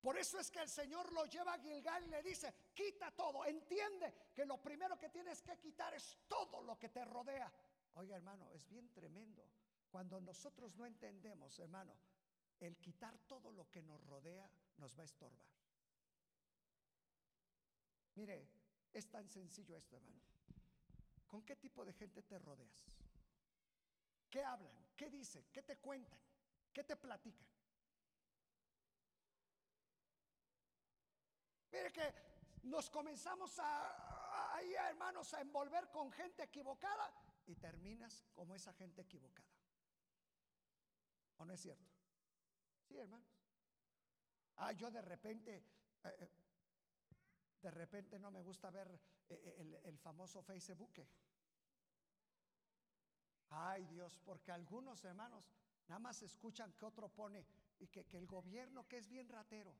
[0.00, 3.44] Por eso es que el Señor lo lleva a Gilgal y le dice, quita todo,
[3.44, 7.52] entiende que lo primero que tienes que quitar es todo lo que te rodea.
[7.96, 9.48] Oiga, hermano, es bien tremendo.
[9.90, 11.96] Cuando nosotros no entendemos, hermano,
[12.60, 15.48] el quitar todo lo que nos rodea nos va a estorbar.
[18.14, 18.48] Mire,
[18.92, 20.20] es tan sencillo esto, hermano.
[21.26, 22.98] ¿Con qué tipo de gente te rodeas?
[24.30, 24.76] ¿Qué hablan?
[24.94, 25.46] ¿Qué dicen?
[25.50, 26.18] ¿Qué te cuentan?
[26.72, 27.48] ¿Qué te platican?
[31.72, 32.14] Mire que
[32.64, 37.10] nos comenzamos a, ahí, hermanos, a envolver con gente equivocada
[37.46, 39.48] y terminas como esa gente equivocada.
[41.38, 41.90] ¿O no es cierto?
[42.88, 43.28] Sí, hermanos.
[44.56, 45.56] Ah, yo de repente,
[46.04, 46.30] eh, eh,
[47.62, 48.88] de repente no me gusta ver
[49.28, 51.06] eh, el, el famoso Facebook.
[53.50, 55.44] Ay Dios, porque algunos hermanos
[55.88, 57.46] nada más escuchan que otro pone
[57.78, 59.74] y que, que el gobierno que es bien ratero.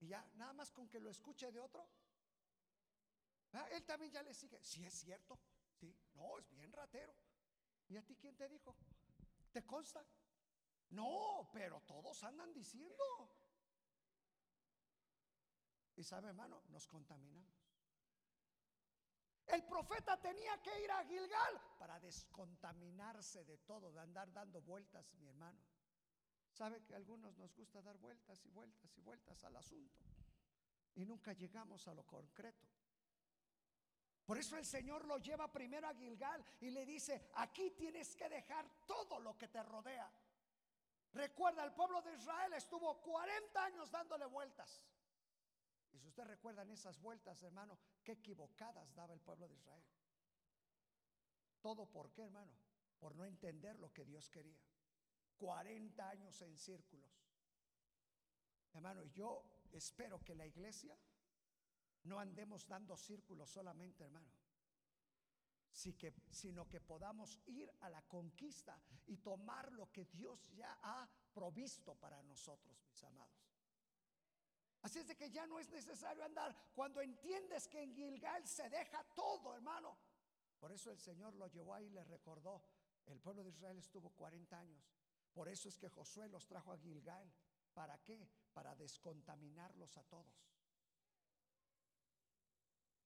[0.00, 1.86] Y ya, nada más con que lo escuche de otro,
[3.52, 4.62] ah, él también ya le sigue.
[4.62, 5.38] Si es cierto,
[5.78, 7.14] Sí, no, es bien ratero.
[7.88, 8.76] ¿Y a ti quién te dijo?
[9.52, 10.04] ¿Te consta?
[10.90, 13.04] No, pero todos andan diciendo.
[15.96, 17.58] Y sabe, hermano, nos contaminamos.
[19.46, 25.12] El profeta tenía que ir a Gilgal para descontaminarse de todo, de andar dando vueltas,
[25.14, 25.58] mi hermano.
[26.52, 30.04] Sabe que a algunos nos gusta dar vueltas y vueltas y vueltas al asunto
[30.98, 32.66] y nunca llegamos a lo concreto.
[34.28, 38.28] Por eso el Señor lo lleva primero a Gilgal y le dice, aquí tienes que
[38.28, 40.06] dejar todo lo que te rodea.
[41.14, 44.84] Recuerda, el pueblo de Israel estuvo 40 años dándole vueltas.
[45.92, 49.86] Y si usted recuerda en esas vueltas, hermano, qué equivocadas daba el pueblo de Israel.
[51.62, 52.52] ¿Todo por qué, hermano?
[52.98, 54.60] Por no entender lo que Dios quería.
[55.38, 57.24] 40 años en círculos.
[58.74, 60.98] Hermano, yo espero que la iglesia
[62.04, 64.30] no andemos dando círculos solamente, hermano.
[65.70, 71.94] sino que podamos ir a la conquista y tomar lo que Dios ya ha provisto
[71.94, 73.38] para nosotros, mis amados.
[74.82, 78.68] Así es de que ya no es necesario andar cuando entiendes que en Gilgal se
[78.68, 79.98] deja todo, hermano.
[80.58, 82.62] Por eso el Señor lo llevó ahí y le recordó.
[83.06, 84.92] El pueblo de Israel estuvo 40 años.
[85.32, 87.32] Por eso es que Josué los trajo a Gilgal.
[87.72, 88.28] ¿Para qué?
[88.52, 90.48] Para descontaminarlos a todos.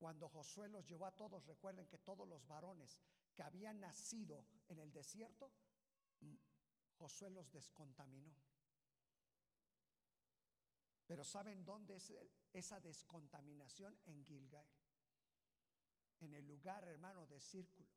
[0.02, 2.98] Cuando Josué los llevó a todos, recuerden que todos los varones
[3.36, 5.52] que habían nacido en el desierto,
[6.18, 6.34] mm,
[6.98, 8.34] Josué los descontaminó.
[11.06, 12.12] Pero ¿saben dónde es
[12.52, 13.96] esa descontaminación?
[14.06, 14.66] En Gilgal.
[16.18, 17.94] En el lugar, hermano, de círculo.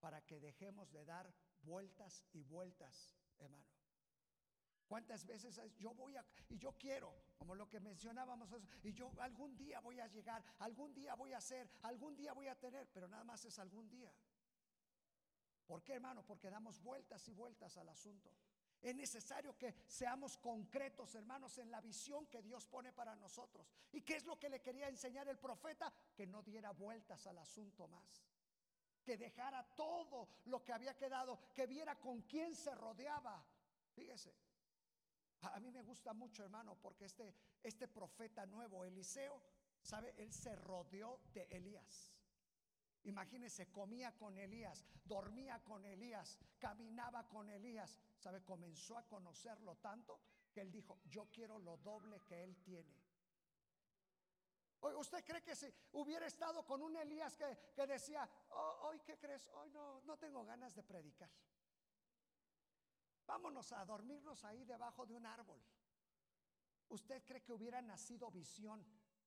[0.00, 3.79] Para que dejemos de dar vueltas y vueltas, hermano.
[4.90, 8.50] ¿Cuántas veces yo voy a, y yo quiero, como lo que mencionábamos,
[8.82, 12.48] y yo algún día voy a llegar, algún día voy a hacer, algún día voy
[12.48, 14.12] a tener, pero nada más es algún día.
[15.64, 16.24] ¿Por qué, hermano?
[16.26, 18.32] Porque damos vueltas y vueltas al asunto.
[18.82, 23.70] Es necesario que seamos concretos, hermanos, en la visión que Dios pone para nosotros.
[23.92, 25.94] ¿Y qué es lo que le quería enseñar el profeta?
[26.16, 28.24] Que no diera vueltas al asunto más.
[29.04, 33.46] Que dejara todo lo que había quedado, que viera con quién se rodeaba.
[33.94, 34.34] Fíjese,
[35.42, 39.40] a mí me gusta mucho, hermano, porque este, este profeta nuevo, Eliseo,
[39.82, 40.14] ¿sabe?
[40.18, 42.12] Él se rodeó de Elías.
[43.04, 47.98] Imagínese, comía con Elías, dormía con Elías, caminaba con Elías.
[48.18, 48.42] ¿Sabe?
[48.44, 50.20] Comenzó a conocerlo tanto
[50.52, 53.00] que él dijo, yo quiero lo doble que él tiene.
[54.82, 59.18] ¿Usted cree que si hubiera estado con un Elías que, que decía, oh, hoy qué
[59.18, 59.46] crees?
[59.54, 61.30] Hoy no, no tengo ganas de predicar.
[63.30, 65.62] Vámonos a dormirnos ahí debajo de un árbol.
[66.88, 68.84] ¿Usted cree que hubiera nacido visión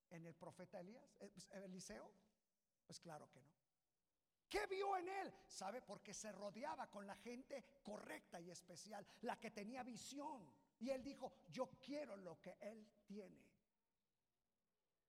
[0.09, 2.11] en el profeta Elías, eh, pues, Eliseo?
[2.85, 3.49] Pues claro que no.
[4.49, 5.33] ¿Qué vio en él?
[5.47, 5.81] ¿Sabe?
[5.81, 10.53] Porque se rodeaba con la gente correcta y especial, la que tenía visión.
[10.79, 13.41] Y él dijo, yo quiero lo que él tiene.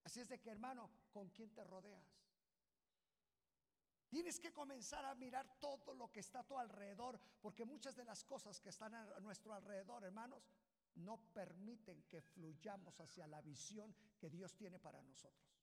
[0.04, 2.23] Así es de que, hermano, ¿con quién te rodeas?
[4.14, 8.04] Tienes que comenzar a mirar todo lo que está a tu alrededor, porque muchas de
[8.04, 10.48] las cosas que están a nuestro alrededor, hermanos,
[10.94, 15.58] no permiten que fluyamos hacia la visión que Dios tiene para nosotros.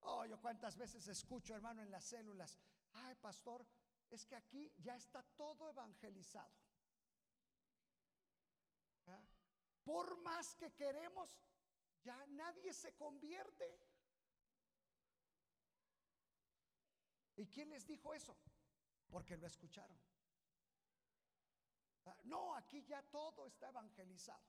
[0.00, 2.58] Oh, yo cuántas veces escucho, hermano, en las células,
[2.94, 3.66] ay, pastor,
[4.08, 6.54] es que aquí ya está todo evangelizado.
[9.08, 9.22] ¿Ah?
[9.84, 11.28] Por más que queremos,
[12.02, 13.89] ya nadie se convierte.
[17.40, 18.36] ¿Y quién les dijo eso?
[19.08, 19.98] Porque lo escucharon.
[22.04, 24.44] Ah, no, aquí ya todo está evangelizado.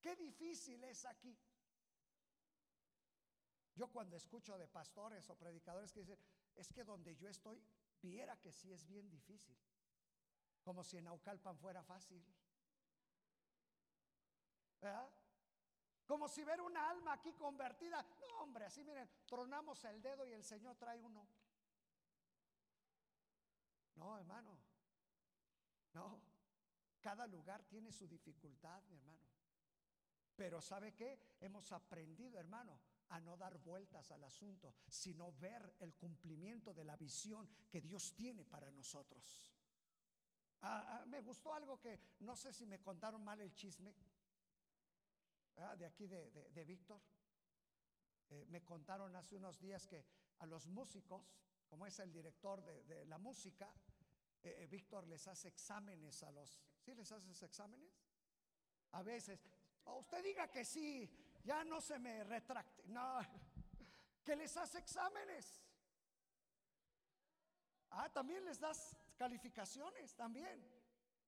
[0.00, 1.36] Qué difícil es aquí.
[3.74, 6.20] Yo cuando escucho de pastores o predicadores que dicen,
[6.54, 7.60] es que donde yo estoy,
[8.00, 9.58] viera que sí es bien difícil.
[10.62, 12.24] Como si en Naucalpan fuera fácil.
[14.80, 15.10] ¿Verdad?
[16.06, 18.00] Como si ver una alma aquí convertida.
[18.20, 21.26] No, hombre, así miren, tronamos el dedo y el Señor trae uno.
[23.96, 24.58] No, hermano.
[25.94, 26.20] No.
[27.00, 29.26] Cada lugar tiene su dificultad, mi hermano.
[30.36, 31.18] Pero ¿sabe qué?
[31.40, 36.96] Hemos aprendido, hermano, a no dar vueltas al asunto, sino ver el cumplimiento de la
[36.96, 39.52] visión que Dios tiene para nosotros.
[40.62, 43.92] Ah, ah, me gustó algo que no sé si me contaron mal el chisme
[45.56, 47.00] ah, de aquí de, Víctor.
[48.30, 50.06] Eh, me contaron hace unos días que
[50.38, 51.34] a los músicos
[51.72, 53.72] como es el director de, la música,
[54.42, 56.60] eh, eh, Víctor les hace exámenes a los...
[56.78, 57.90] ¿Sí les haces exámenes?
[58.90, 59.40] A veces,
[59.84, 61.10] o usted diga que sí,
[61.42, 62.86] ya no se me retracte.
[62.88, 63.20] No,
[64.22, 65.62] que les hace exámenes.
[67.92, 70.62] Ah, también les das calificaciones, también.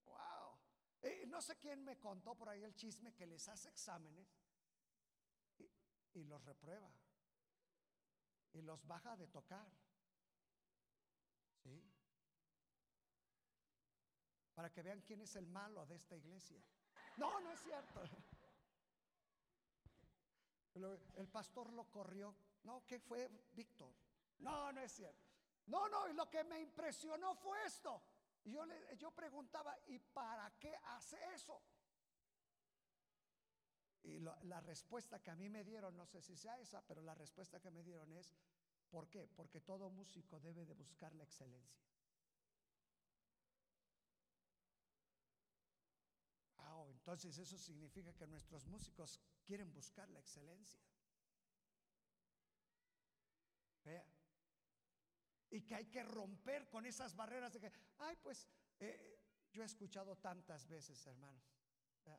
[0.05, 0.59] Wow.
[1.01, 4.28] Eh, no sé quién me contó por ahí el chisme que les hace exámenes
[6.12, 6.92] y los reprueba
[8.53, 9.66] y los baja de tocar.
[14.55, 16.63] Para que vean quién es el malo de esta iglesia.
[17.17, 18.03] No, no es cierto.
[21.17, 22.35] El pastor lo corrió.
[22.65, 23.93] No, ¿qué fue Víctor?
[24.39, 25.29] No, no es cierto.
[25.67, 28.03] No, no, y lo que me impresionó fue esto.
[28.45, 31.63] Yo, le, yo preguntaba, ¿y para qué hace eso?
[34.03, 37.15] Y la respuesta que a mí me dieron, no sé si sea esa, pero la
[37.15, 38.35] respuesta que me dieron es,
[38.91, 39.27] ¿por qué?
[39.29, 41.83] Porque todo músico debe de buscar la excelencia.
[46.59, 50.81] Ah, oh, entonces eso significa que nuestros músicos quieren buscar la excelencia.
[53.85, 54.07] Vea.
[55.51, 58.49] Y que hay que romper con esas barreras de que, ay, pues
[58.81, 59.21] eh,
[59.53, 61.45] yo he escuchado tantas veces, hermanos.
[62.07, 62.19] Vea.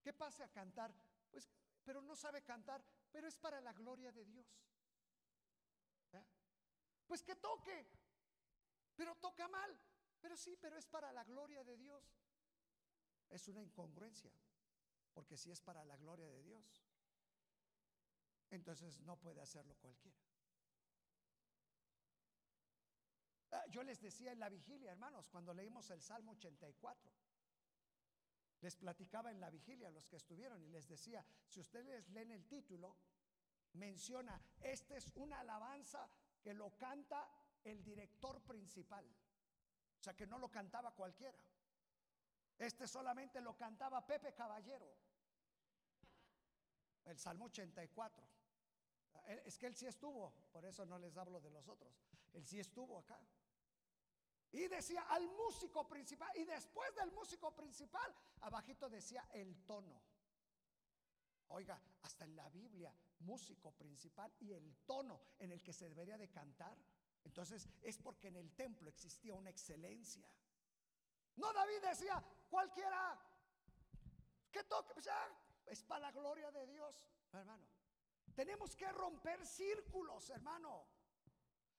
[0.00, 0.94] ¿Qué pasa a cantar?
[1.30, 1.50] Pues,
[1.84, 2.82] pero no sabe cantar,
[3.12, 4.46] pero es para la gloria de Dios.
[6.10, 6.26] ¿Vea?
[7.06, 7.86] Pues que toque,
[8.96, 9.78] pero toca mal.
[10.22, 12.23] Pero sí, pero es para la gloria de Dios.
[13.34, 14.30] Es una incongruencia,
[15.12, 16.84] porque si es para la gloria de Dios,
[18.48, 20.16] entonces no puede hacerlo cualquiera.
[23.50, 27.10] Ah, Yo les decía en la vigilia, hermanos, cuando leímos el Salmo 84,
[28.60, 32.30] les platicaba en la vigilia a los que estuvieron y les decía, si ustedes leen
[32.30, 32.96] el título,
[33.72, 36.08] menciona, esta es una alabanza
[36.40, 37.28] que lo canta
[37.64, 39.04] el director principal.
[39.98, 41.36] O sea, que no lo cantaba cualquiera.
[42.58, 44.94] Este solamente lo cantaba Pepe Caballero.
[47.04, 48.22] El Salmo 84.
[49.26, 51.92] Él- Es que él sí estuvo, por eso no les hablo de los otros.
[52.32, 53.18] Él sí estuvo acá.
[54.52, 56.30] Y decía al músico principal.
[56.36, 60.00] Y después del músico principal, abajito decía el tono.
[61.48, 66.16] Oiga, hasta en la Biblia, músico principal y el tono en el que se debería
[66.16, 66.76] de cantar.
[67.24, 70.28] Entonces es porque en el templo existía una excelencia.
[71.36, 73.18] No, David decía, cualquiera
[74.50, 75.28] que toque, ya,
[75.66, 77.00] es para la gloria de Dios,
[77.32, 77.66] hermano.
[78.34, 80.86] Tenemos que romper círculos, hermano.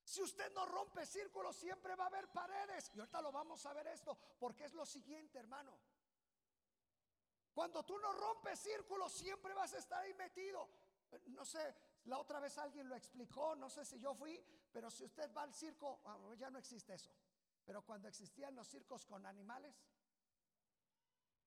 [0.04, 2.92] Si usted no rompe círculos, siempre va a haber paredes.
[2.94, 5.78] Y ahorita lo vamos a ver esto, porque es lo siguiente, hermano.
[7.54, 10.70] Cuando tú no rompes círculos, siempre vas a estar ahí metido.
[11.28, 14.40] No sé, la otra vez alguien lo explicó, no sé si yo fui,
[14.72, 17.10] pero si usted va al circo, ah, ya no existe eso.
[17.66, 19.82] Pero cuando existían los circos con animales,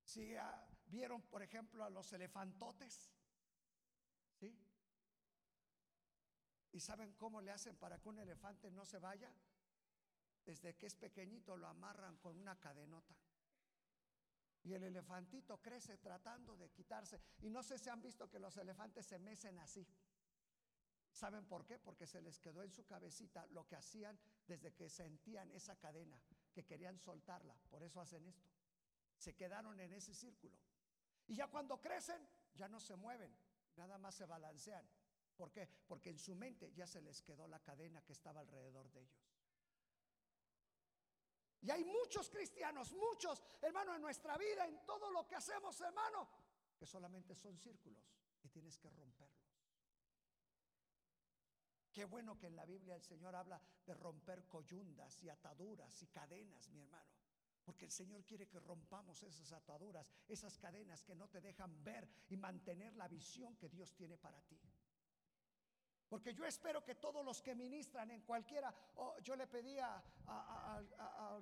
[0.09, 3.11] si ah, vieron, por ejemplo, a los elefantotes,
[4.39, 4.57] ¿sí?
[6.71, 9.31] ¿Y saben cómo le hacen para que un elefante no se vaya?
[10.43, 13.15] Desde que es pequeñito lo amarran con una cadenota.
[14.63, 17.21] Y el elefantito crece tratando de quitarse.
[17.41, 19.87] Y no sé si han visto que los elefantes se mecen así.
[21.11, 21.77] ¿Saben por qué?
[21.77, 26.19] Porque se les quedó en su cabecita lo que hacían desde que sentían esa cadena,
[26.51, 27.55] que querían soltarla.
[27.69, 28.58] Por eso hacen esto.
[29.19, 30.57] Se quedaron en ese círculo.
[31.27, 33.31] Y ya cuando crecen, ya no se mueven,
[33.75, 34.89] nada más se balancean.
[35.35, 35.67] ¿Por qué?
[35.87, 39.29] Porque en su mente ya se les quedó la cadena que estaba alrededor de ellos.
[41.61, 46.29] Y hay muchos cristianos, muchos, hermano, en nuestra vida, en todo lo que hacemos, hermano,
[46.77, 48.03] que solamente son círculos
[48.41, 49.49] y tienes que romperlos.
[51.91, 56.07] Qué bueno que en la Biblia el Señor habla de romper coyundas y ataduras y
[56.07, 57.18] cadenas, mi hermano.
[57.69, 62.09] Porque el Señor quiere que rompamos esas ataduras, esas cadenas que no te dejan ver
[62.27, 64.59] y mantener la visión que Dios tiene para ti.
[66.09, 68.73] Porque yo espero que todos los que ministran en cualquiera,
[69.21, 70.03] yo le pedí a,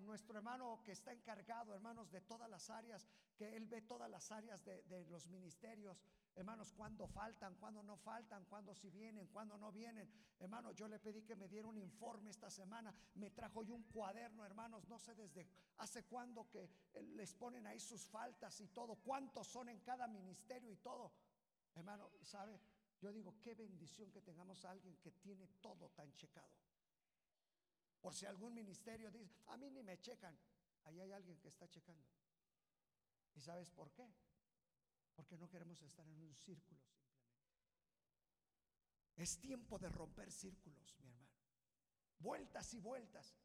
[0.02, 3.08] nuestro hermano que está encargado, hermanos, de todas las áreas,
[3.38, 6.04] que él ve todas las áreas de, los ministerios,
[6.36, 10.10] hermanos, cuándo faltan, cuándo no faltan, cuándo si vienen, cuándo no vienen.
[10.40, 13.84] Hermano, yo le pedí que me diera un informe esta semana, me trajo yo un
[13.84, 15.48] cuaderno, hermanos, no sé desde
[15.78, 20.08] hace cuándo que eh, les ponen ahí sus faltas y todo, cuántos son en cada
[20.08, 21.14] ministerio y todo.
[21.74, 22.60] Hermano, ¿sabe?
[23.00, 26.50] Yo digo, qué bendición que tengamos a alguien que tiene todo tan checado.
[28.02, 30.38] Por si algún ministerio dice, a mí ni me checan,
[30.86, 32.08] ahí hay alguien que está checando.
[33.36, 34.12] ¿Y sabes por qué?
[35.16, 36.82] Porque no queremos estar en un círculo.
[39.16, 41.32] Es tiempo de romper círculos, mi hermano.
[42.20, 43.36] Vueltas y vueltas.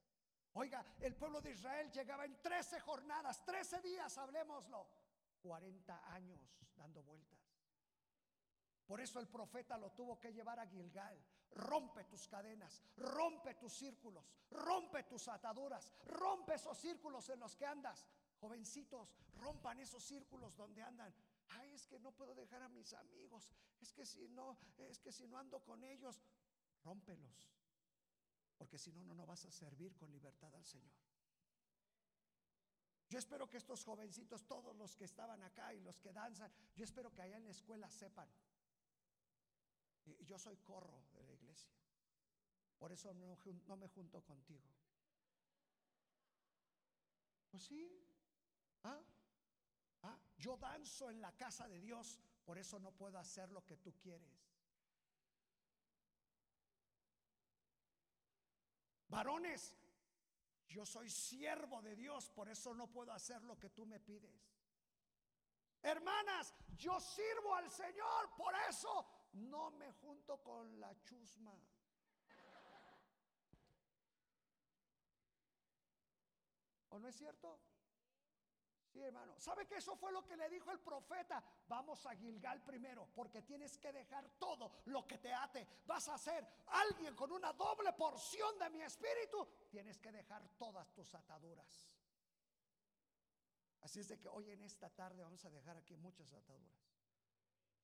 [0.55, 4.87] Oiga, el pueblo de Israel llegaba en 13 jornadas, 13 días, hablemoslo.
[5.41, 6.41] 40 años
[6.77, 7.52] dando vueltas.
[8.87, 11.19] Por eso el profeta lo tuvo que llevar a Gilgal.
[11.55, 17.67] Rompe tus cadenas, rompe tus círculos, rompe tus ataduras, rompe esos círculos en los que
[17.67, 18.07] andas.
[18.41, 21.15] Jovencitos, rompan esos círculos donde andan.
[21.51, 23.51] Ay, es que no puedo dejar a mis amigos.
[23.81, 26.21] Es que si no, es que si no ando con ellos,
[26.83, 27.51] rómpelos.
[28.57, 30.93] Porque si no, no, no vas a servir con libertad al Señor.
[33.09, 36.85] Yo espero que estos jovencitos, todos los que estaban acá y los que danzan, yo
[36.85, 38.27] espero que allá en la escuela sepan.
[40.21, 41.71] Yo soy corro de la iglesia.
[42.79, 44.69] Por eso no me junto contigo.
[47.51, 47.89] Pues sí.
[48.83, 49.01] ¿Ah?
[50.03, 50.19] ¿Ah?
[50.37, 53.95] Yo danzo en la casa de Dios, por eso no puedo hacer lo que tú
[53.99, 54.43] quieres.
[59.09, 59.77] Varones,
[60.67, 64.49] yo soy siervo de Dios, por eso no puedo hacer lo que tú me pides.
[65.83, 71.59] Hermanas, yo sirvo al Señor, por eso no me junto con la chusma.
[76.91, 77.59] ¿O no es cierto?
[78.93, 79.41] Sí, hermano.
[79.41, 81.43] ¿Sabe que eso fue lo que le dijo el profeta?
[81.67, 85.67] Vamos a Gilgal primero, porque tienes que dejar todo lo que te ate.
[85.87, 89.49] Vas a ser alguien con una doble porción de mi espíritu.
[89.71, 91.91] Tienes que dejar todas tus ataduras.
[93.81, 96.92] Así es de que hoy en esta tarde vamos a dejar aquí muchas ataduras.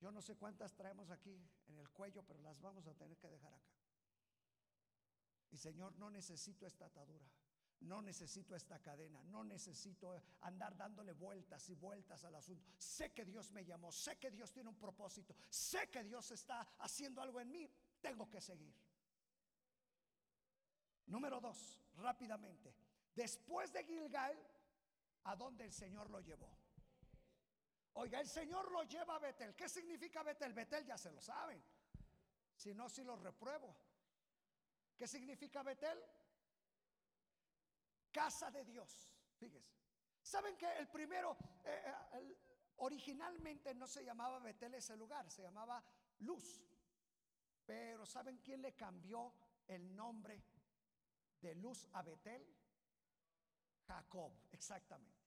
[0.00, 3.28] Yo no sé cuántas traemos aquí en el cuello, pero las vamos a tener que
[3.28, 3.72] dejar acá.
[5.50, 7.26] Y Señor, no necesito esta atadura.
[7.80, 12.72] No necesito esta cadena, no necesito andar dándole vueltas y vueltas al asunto.
[12.76, 16.60] Sé que Dios me llamó, sé que Dios tiene un propósito, sé que Dios está
[16.80, 17.70] haciendo algo en mí,
[18.00, 18.74] tengo que seguir.
[21.06, 22.74] Número dos, rápidamente.
[23.14, 24.36] Después de Gilgal,
[25.22, 26.57] ¿a dónde el Señor lo llevó?
[27.94, 29.54] Oiga, el Señor lo lleva a Betel.
[29.54, 30.52] ¿Qué significa Betel?
[30.52, 31.62] Betel ya se lo saben.
[32.54, 33.74] Si no, si lo repruebo.
[34.96, 35.98] ¿Qué significa Betel?
[38.12, 39.10] Casa de Dios.
[39.36, 39.78] Fíjese.
[40.22, 42.36] ¿Saben que el primero, eh, eh,
[42.78, 45.82] originalmente no se llamaba Betel ese lugar, se llamaba
[46.18, 46.62] Luz.
[47.64, 49.32] Pero ¿saben quién le cambió
[49.66, 50.42] el nombre
[51.40, 52.46] de Luz a Betel?
[53.86, 55.17] Jacob, exactamente.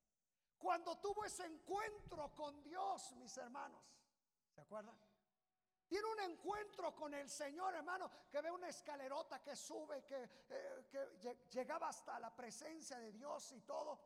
[0.62, 3.82] Cuando tuvo ese encuentro con Dios, mis hermanos,
[4.54, 4.96] ¿se acuerdan?
[5.88, 10.88] Tiene un encuentro con el Señor, hermano, que ve una escalerota que sube, que, eh,
[10.90, 14.00] que lle- llegaba hasta la presencia de Dios y todo.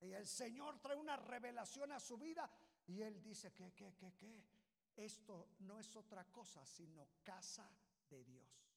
[0.00, 2.50] Y el Señor trae una revelación a su vida
[2.86, 4.44] y él dice que, que, que, que
[4.96, 7.70] esto no es otra cosa sino casa
[8.10, 8.75] de Dios.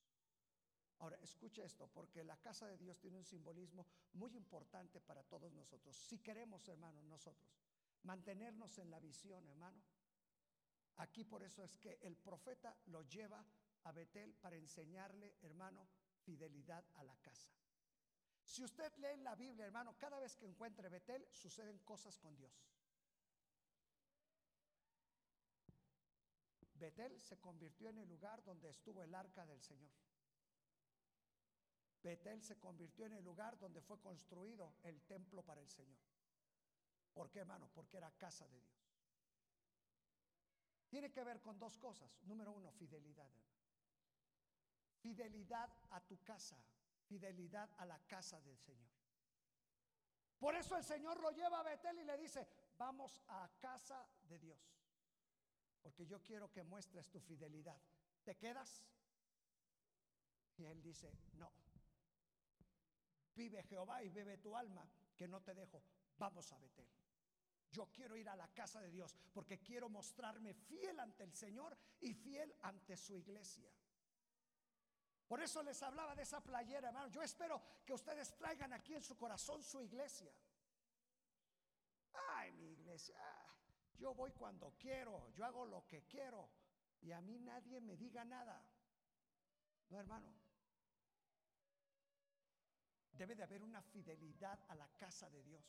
[0.99, 5.53] Ahora, escuche esto, porque la casa de Dios tiene un simbolismo muy importante para todos
[5.53, 5.95] nosotros.
[5.95, 7.49] Si queremos, hermanos, nosotros
[8.03, 9.81] mantenernos en la visión, hermano,
[10.99, 13.45] Aquí por eso es que el profeta lo lleva
[13.85, 15.87] a Betel para enseñarle, hermano,
[16.25, 17.49] fidelidad a la casa.
[18.43, 22.35] Si usted lee en la Biblia, hermano, cada vez que encuentre Betel suceden cosas con
[22.35, 22.51] Dios.
[26.73, 29.93] Betel se convirtió en el lugar donde estuvo el arca del Señor.
[32.01, 35.99] Betel se convirtió en el lugar donde fue construido el templo para el Señor.
[37.13, 37.69] ¿Por qué, hermano?
[37.73, 38.89] Porque era casa de Dios.
[40.87, 42.09] Tiene que ver con dos cosas.
[42.23, 43.29] Número uno, fidelidad.
[45.01, 46.57] Fidelidad a tu casa,
[47.07, 48.89] fidelidad a la casa del Señor.
[50.39, 52.47] Por eso el Señor lo lleva a Betel y le dice,
[52.77, 54.79] vamos a casa de Dios.
[55.81, 57.79] Porque yo quiero que muestres tu fidelidad.
[58.23, 58.83] ¿Te quedas?
[60.57, 61.51] Y él dice, no.
[63.35, 65.81] Vive Jehová y bebe tu alma, que no te dejo.
[66.17, 66.87] Vamos a Betel.
[67.71, 71.77] Yo quiero ir a la casa de Dios porque quiero mostrarme fiel ante el Señor
[71.99, 73.71] y fiel ante su iglesia.
[75.27, 77.07] Por eso les hablaba de esa playera, hermano.
[77.09, 80.33] Yo espero que ustedes traigan aquí en su corazón su iglesia.
[82.29, 83.15] Ay, mi iglesia.
[83.19, 83.55] ah,
[83.99, 86.49] Yo voy cuando quiero, yo hago lo que quiero
[87.01, 88.65] y a mí nadie me diga nada.
[89.89, 90.38] No, hermano.
[93.19, 95.65] Debe de haber una fidelidad a la casa de Dios.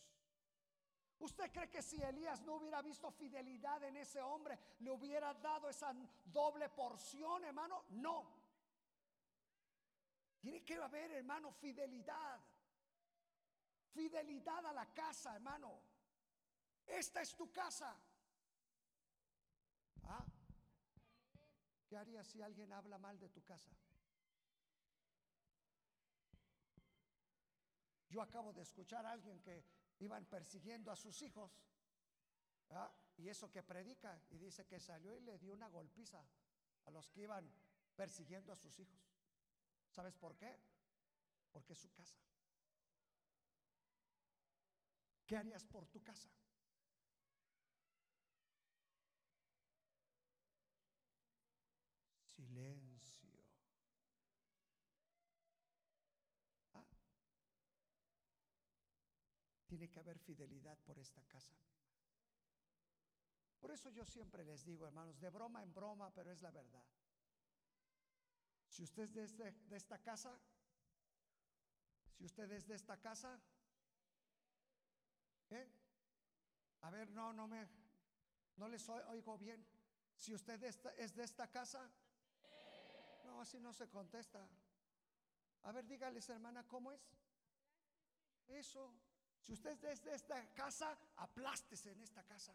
[1.18, 5.68] ¿Usted cree que si Elías no hubiera visto fidelidad en ese hombre, le hubiera dado
[5.68, 5.92] esa
[6.26, 7.86] doble porción, hermano?
[7.90, 8.16] No.
[10.38, 12.40] Tiene que haber, hermano, fidelidad.
[13.94, 15.82] Fidelidad a la casa, hermano.
[16.86, 17.96] Esta es tu casa.
[20.04, 20.24] ¿Ah?
[21.88, 23.72] ¿Qué harías si alguien habla mal de tu casa?
[28.10, 29.64] Yo acabo de escuchar a alguien que
[30.00, 31.50] iban persiguiendo a sus hijos.
[33.16, 36.24] Y eso que predica y dice que salió y le dio una golpiza
[36.84, 37.50] a los que iban
[37.94, 39.00] persiguiendo a sus hijos.
[39.90, 40.58] ¿Sabes por qué?
[41.52, 42.16] Porque es su casa.
[45.26, 46.28] ¿Qué harías por tu casa?
[52.34, 53.30] Silencio.
[56.74, 56.84] Ah.
[59.70, 61.54] Tiene que haber fidelidad por esta casa.
[63.60, 66.82] Por eso yo siempre les digo, hermanos, de broma en broma, pero es la verdad.
[68.68, 70.36] Si usted es de, este- de esta casa,
[72.18, 73.40] si usted es de esta casa,
[75.50, 75.68] ¿eh?
[76.80, 77.68] A ver, no, no me,
[78.56, 79.64] no les oi- oigo bien.
[80.16, 81.88] Si usted es de esta casa,
[83.22, 84.48] no, así no se contesta.
[85.62, 87.00] A ver, dígales, hermana, ¿cómo es?
[88.48, 88.92] Eso.
[89.40, 92.54] Si usted es desde esta casa, aplástese en esta casa.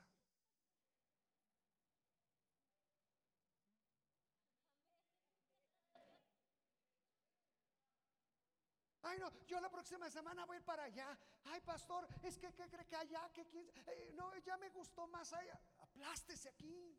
[9.08, 11.18] Ay, no, yo la próxima semana voy para allá.
[11.46, 13.32] Ay, pastor, es que ¿qué cree que allá?
[13.34, 15.60] Que eh, no, ya me gustó más allá.
[15.78, 16.98] Aplástese aquí.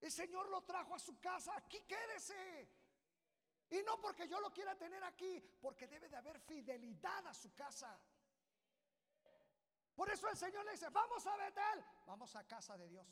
[0.00, 1.54] El Señor lo trajo a su casa.
[1.56, 2.70] Aquí quédese.
[3.70, 7.54] Y no porque yo lo quiera tener aquí, porque debe de haber fidelidad a su
[7.54, 8.00] casa.
[9.96, 13.08] Por eso el Señor le dice, vamos a Betel, vamos a casa de Dios.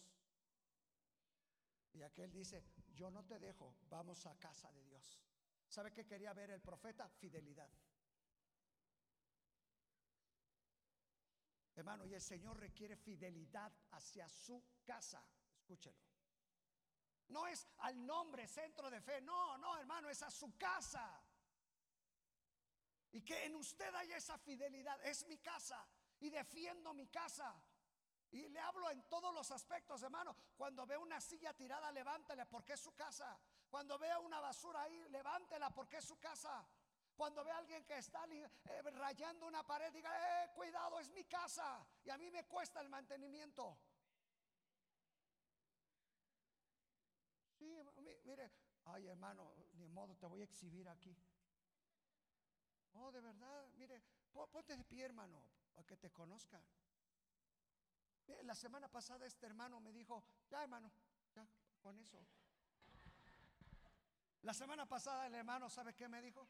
[1.94, 2.62] Y aquel dice,
[2.94, 5.22] yo no te dejo, vamos a casa de Dios.
[5.66, 7.08] ¿Sabe qué quería ver el profeta?
[7.08, 7.70] Fidelidad.
[11.74, 15.26] Hermano, y el Señor requiere fidelidad hacia su casa.
[15.56, 15.98] Escúchelo.
[17.28, 21.18] No es al nombre centro de fe, no, no, hermano, es a su casa.
[23.12, 25.82] Y que en usted haya esa fidelidad, es mi casa
[26.24, 27.54] y defiendo mi casa.
[28.30, 30.34] Y le hablo en todos los aspectos, hermano.
[30.56, 33.38] Cuando ve una silla tirada, levántela porque es su casa.
[33.68, 36.66] Cuando vea una basura ahí, levántela porque es su casa.
[37.14, 38.50] Cuando ve a alguien que está eh,
[38.92, 40.10] rayando una pared, diga,
[40.44, 41.86] eh, cuidado, es mi casa.
[42.04, 43.78] Y a mí me cuesta el mantenimiento.
[47.58, 47.66] Sí,
[48.02, 48.50] mi- mire,
[48.86, 51.14] ay hermano, ni modo, te voy a exhibir aquí.
[52.94, 54.02] Oh, de verdad, mire,
[54.32, 55.40] pon- ponte de pie, hermano,
[55.74, 56.62] para que te conozcan.
[58.26, 60.90] Mire, La semana pasada este hermano me dijo, ya hermano,
[61.34, 61.46] ya,
[61.80, 62.24] con eso.
[64.42, 66.48] La semana pasada el hermano, ¿sabe qué me dijo?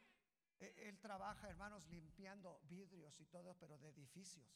[0.59, 4.47] E- Él trabaja, hermanos, limpiando vidrios y todo, pero de edificios,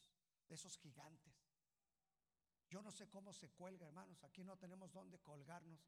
[0.48, 1.34] de esos gigantes.
[2.68, 5.80] Yo no sé cómo se cuelga, hermanos, aquí no tenemos dónde colgarnos,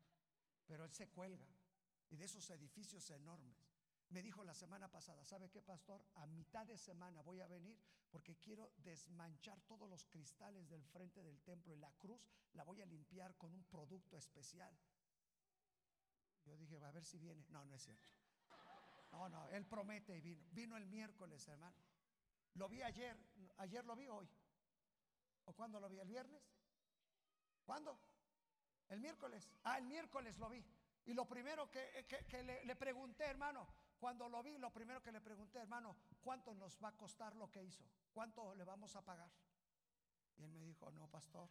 [0.67, 1.47] pero él se cuelga.
[2.09, 3.60] Y de esos edificios enormes.
[4.11, 6.05] Me dijo la semana pasada, ¿sabe qué, pastor?
[6.15, 7.79] A mitad de semana voy a venir
[8.11, 12.21] porque quiero desmanchar todos los cristales del frente del templo y la cruz
[12.55, 14.77] la voy a limpiar con un producto especial.
[16.45, 17.47] Yo dije, va a ver si viene.
[17.51, 18.11] No, no es cierto.
[19.13, 20.45] No, no, él promete y vino.
[20.51, 21.77] Vino el miércoles, hermano.
[22.55, 23.17] Lo vi ayer,
[23.59, 24.29] ayer lo vi hoy.
[25.45, 26.01] ¿O cuándo lo vi?
[26.01, 26.43] ¿El viernes?
[27.65, 27.97] ¿Cuándo?
[28.89, 29.49] El miércoles.
[29.63, 30.65] Ah, el miércoles lo vi.
[31.07, 33.67] Y lo primero que, que- le pregunté, hermano,
[34.01, 37.51] cuando lo vi, lo primero que le pregunté, hermano, ¿cuánto nos va a costar lo
[37.51, 37.85] que hizo?
[38.11, 39.31] ¿Cuánto le vamos a pagar?
[40.39, 41.51] Y él me dijo, no, pastor,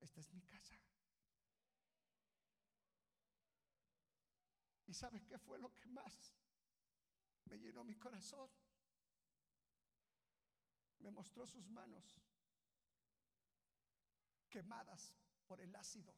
[0.00, 0.74] esta es mi casa.
[4.86, 6.34] ¿Y sabe qué fue lo que más
[7.44, 8.50] me llenó mi corazón?
[11.00, 12.18] Me mostró sus manos
[14.48, 15.14] quemadas
[15.46, 16.14] por el ácido,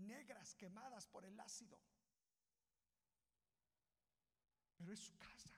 [0.00, 1.78] negras quemadas por el ácido.
[4.76, 5.50] Pero es su casa.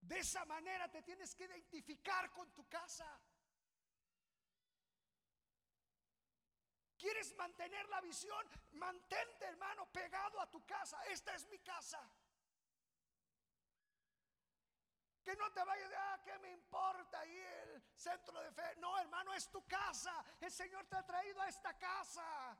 [0.00, 3.06] De esa manera te tienes que identificar con tu casa.
[6.98, 8.46] ¿Quieres mantener la visión?
[8.72, 11.02] Mantente, hermano, pegado a tu casa.
[11.04, 12.00] Esta es mi casa.
[15.30, 18.74] Que no te vayas de, ah, ¿qué me importa ahí el centro de fe?
[18.78, 20.24] No, hermano, es tu casa.
[20.40, 22.58] El Señor te ha traído a esta casa.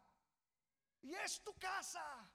[1.02, 2.30] Y es tu casa.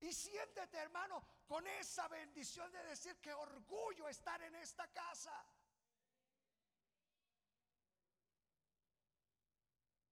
[0.00, 5.32] Y siéntete, hermano, con esa bendición de decir que orgullo estar en esta casa.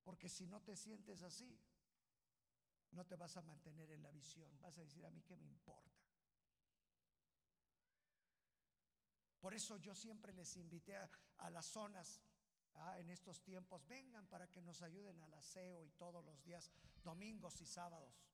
[0.02, 1.60] Porque si no te sientes así,
[2.92, 4.58] no te vas a mantener en la visión.
[4.62, 6.05] Vas a decir a mí que me importa.
[9.46, 12.20] Por eso yo siempre les invité a, las zonas
[12.74, 16.68] ah, en estos tiempos, vengan para que nos ayuden al aseo y todos los días,
[17.04, 18.26] domingos y sábados.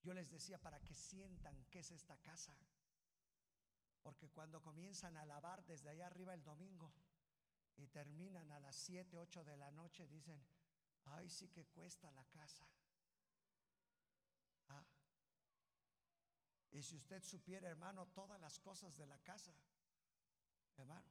[0.00, 2.56] Yo les decía para que sientan que es esta casa.
[4.04, 6.92] Porque cuando comienzan a lavar desde allá arriba el domingo
[7.76, 10.40] y terminan a las 7, 8 de la noche, dicen,
[11.06, 12.68] ay, sí que cuesta la casa.
[14.68, 14.86] Ah.
[16.70, 19.52] Y si usted supiera, hermano, todas las cosas de la casa,
[20.76, 21.06] hermano,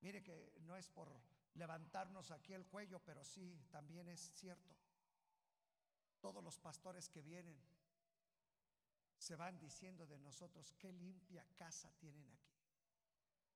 [0.00, 1.08] mire que no es por
[1.54, 4.76] levantarnos aquí el cuello, pero sí, también es cierto.
[6.20, 7.60] Todos los pastores que vienen
[9.18, 12.56] se van diciendo de nosotros, qué limpia casa tienen aquí.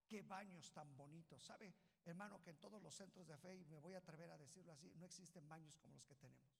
[0.08, 1.42] Qué baños tan bonitos.
[1.42, 4.36] ¿Sabe, hermano, que en todos los centros de fe, y me voy a atrever a
[4.36, 6.52] decirlo así, no existen baños como los que tenemos?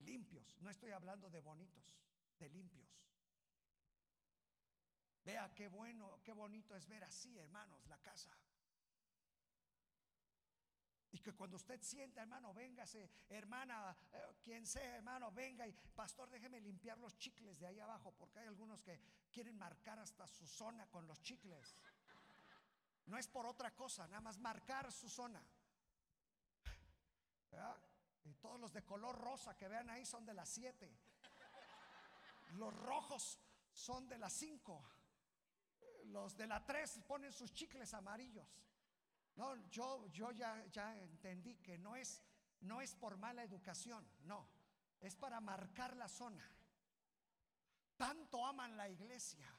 [0.00, 0.56] Limpios.
[0.60, 1.98] No estoy hablando de bonitos,
[2.38, 3.09] de limpios.
[5.24, 8.30] Vea qué bueno, qué bonito es ver así, hermanos, la casa.
[11.12, 16.30] Y que cuando usted sienta, hermano, véngase, hermana, eh, quien sea, hermano, venga y pastor,
[16.30, 19.00] déjeme limpiar los chicles de ahí abajo, porque hay algunos que
[19.32, 21.74] quieren marcar hasta su zona con los chicles.
[23.06, 25.44] No es por otra cosa, nada más marcar su zona.
[28.40, 30.90] Todos los de color rosa que vean ahí son de las 7.
[32.52, 33.40] Los rojos
[33.72, 34.99] son de las 5.
[36.10, 38.48] Los de la 3 ponen sus chicles amarillos.
[39.36, 42.22] No, yo, yo ya, ya entendí que no es,
[42.60, 44.48] no es por mala educación, no,
[45.00, 46.44] es para marcar la zona.
[47.96, 49.54] Tanto aman la iglesia.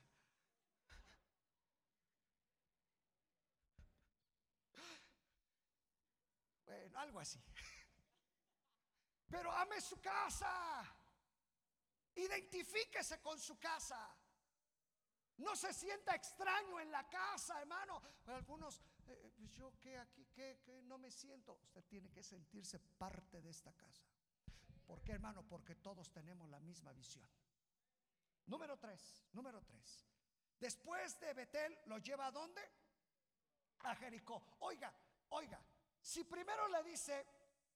[6.66, 7.42] Bueno, algo así.
[9.30, 10.84] Pero ame su casa.
[12.16, 14.14] Identifíquese con su casa.
[15.42, 18.02] No se sienta extraño en la casa, hermano.
[18.28, 21.58] Algunos eh, pues yo que aquí, que, no me siento.
[21.64, 24.06] Usted tiene que sentirse parte de esta casa.
[24.86, 25.44] ¿Por qué, hermano?
[25.48, 27.28] Porque todos tenemos la misma visión.
[28.46, 30.06] Número tres, número tres.
[30.60, 32.62] Después de Betel, ¿lo lleva a dónde?
[33.80, 34.58] A Jericó.
[34.60, 34.94] Oiga,
[35.30, 35.60] oiga,
[36.02, 37.26] si primero le dice,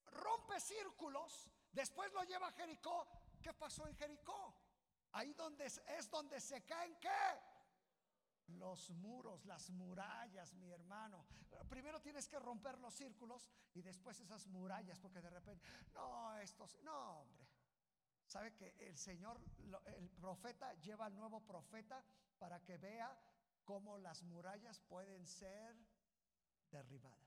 [0.05, 3.07] rompe círculos, después lo lleva a Jericó,
[3.41, 4.53] ¿qué pasó en Jericó?
[5.13, 7.54] Ahí donde es donde se caen qué?
[8.47, 11.25] Los muros, las murallas, mi hermano.
[11.69, 16.77] Primero tienes que romper los círculos y después esas murallas, porque de repente, no, estos,
[16.83, 17.47] no, hombre.
[18.25, 19.39] ¿Sabe que el Señor,
[19.85, 22.03] el profeta lleva al nuevo profeta
[22.39, 23.15] para que vea
[23.63, 25.75] cómo las murallas pueden ser
[26.71, 27.25] derribadas?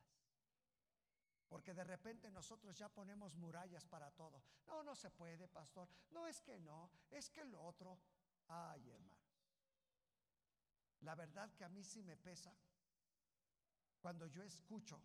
[1.48, 4.42] Porque de repente nosotros ya ponemos murallas para todo.
[4.66, 5.88] No, no se puede, pastor.
[6.10, 7.98] No es que no, es que lo otro.
[8.48, 9.17] Ay, hermano.
[11.00, 12.54] La verdad que a mí sí me pesa
[14.00, 15.00] cuando yo escucho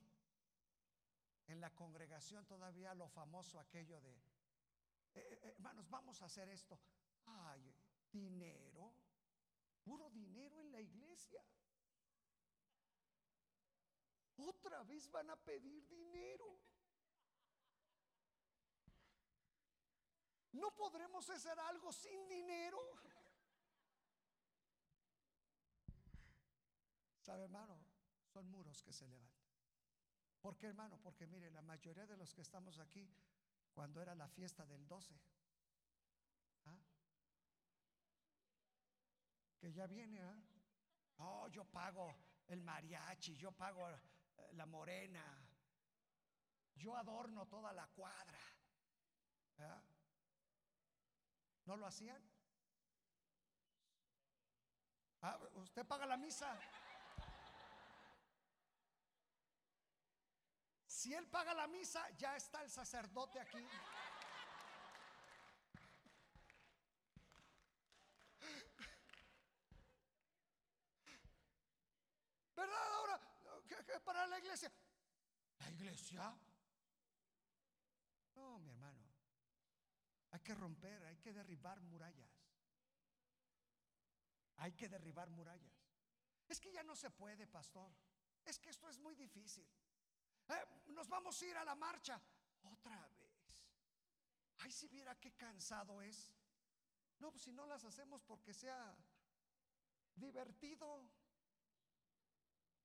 [1.48, 4.22] en la congregación todavía lo famoso aquello de, eh,
[5.16, 6.80] eh, eh, hermanos, vamos a hacer esto.
[7.26, 7.74] Ay,
[8.12, 8.94] dinero,
[9.84, 11.42] puro dinero en la iglesia.
[14.38, 16.60] Otra vez van a pedir dinero.
[20.54, 22.80] No podremos hacer algo sin dinero.
[27.24, 27.80] ¿Sabe, hermano?
[28.26, 29.48] Son muros que se levantan.
[30.42, 31.00] ¿Por qué, hermano?
[31.02, 33.10] Porque mire, la mayoría de los que estamos aquí,
[33.72, 35.16] cuando era la fiesta del 12,
[36.66, 36.78] ¿ah?
[39.58, 40.36] que ya viene, ¿ah?
[41.20, 42.14] Oh, yo pago
[42.48, 43.98] el mariachi, yo pago eh,
[44.54, 45.24] la morena,
[46.76, 48.40] yo adorno toda la cuadra.
[49.60, 49.82] ¿ah?
[51.66, 52.22] ¿No lo hacían?
[55.22, 56.60] Ah, ¿Usted paga la misa?
[61.04, 63.68] Si él paga la misa, ya está el sacerdote aquí.
[72.56, 73.20] ¿Verdad ahora?
[73.68, 74.72] ¿Qué, para la iglesia?
[75.60, 76.40] ¿La iglesia?
[78.36, 79.04] No, mi hermano.
[80.32, 82.32] Hay que romper, hay que derribar murallas.
[84.56, 85.84] Hay que derribar murallas.
[86.48, 87.94] Es que ya no se puede, pastor.
[88.46, 89.70] Es que esto es muy difícil.
[90.54, 92.22] Eh, nos vamos a ir a la marcha.
[92.64, 93.24] Otra vez.
[94.60, 96.34] Ay, si viera qué cansado es.
[97.20, 98.96] No, pues si no las hacemos porque sea
[100.16, 101.10] divertido.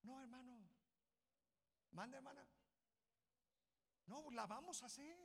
[0.03, 0.69] No, hermano.
[1.93, 2.47] Manda, hermana.
[4.07, 5.19] No, la vamos a hacer.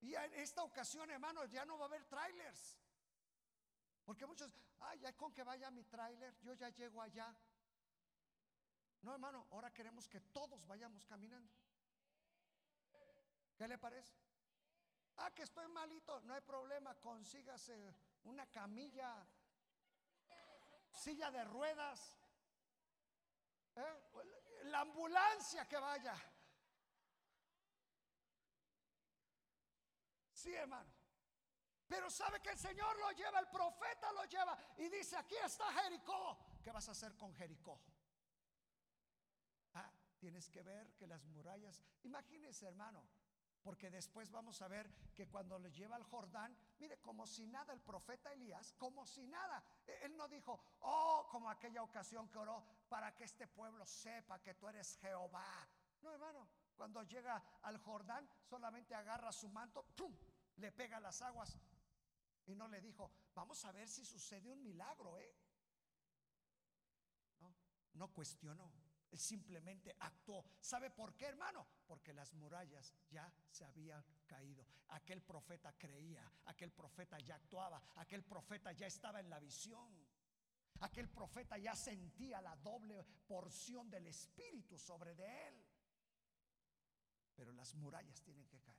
[0.00, 2.78] Y en esta ocasión, hermano, ya no va a haber trailers.
[4.04, 4.50] Porque muchos,
[4.80, 7.34] ay, ya con que vaya mi trailer, yo ya llego allá.
[9.02, 11.52] No, hermano, ahora queremos que todos vayamos caminando.
[13.56, 14.14] ¿Qué le parece?
[15.18, 17.94] Ah, que estoy malito, no hay problema, consígase
[18.24, 19.26] una camilla,
[20.90, 22.18] silla de ruedas,
[23.76, 24.62] ¿eh?
[24.64, 26.14] la ambulancia que vaya.
[30.32, 30.92] Sí, hermano.
[31.88, 35.72] Pero sabe que el Señor lo lleva, el profeta lo lleva y dice, aquí está
[35.72, 36.38] Jericó.
[36.62, 37.80] ¿Qué vas a hacer con Jericó?
[40.18, 43.02] Tienes que ver que las murallas, imagínese hermano,
[43.62, 47.72] Porque después vamos a ver que cuando le lleva al Jordán, mire, como si nada
[47.72, 49.60] el profeta Elías, como si nada.
[49.84, 54.40] E- Él no dijo, oh, como aquella ocasión que oró para que este pueblo sepa
[54.40, 55.68] que tú eres Jehová.
[56.02, 56.46] No, hermano,
[56.76, 60.14] cuando llega al Jordán, solamente agarra su manto, ¡pum!
[60.58, 61.58] le pega las aguas
[62.46, 65.34] y no le dijo, vamos a ver si sucede un milagro, ¿eh?
[67.94, 68.85] No cuestionó.
[69.12, 70.44] Simplemente actuó.
[70.60, 71.66] ¿Sabe por qué, hermano?
[71.86, 74.66] Porque las murallas ya se habían caído.
[74.88, 80.06] Aquel profeta creía, aquel profeta ya actuaba, aquel profeta ya estaba en la visión.
[80.80, 85.66] Aquel profeta ya sentía la doble porción del Espíritu sobre de él.
[87.34, 88.76] Pero las murallas tienen que caer.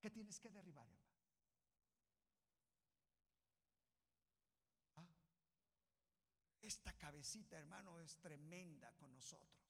[0.00, 1.10] ¿Qué tienes que derribar, hermano?
[4.96, 5.06] Ah,
[6.70, 9.60] Esta cabecita, hermano, es tremenda con nosotros.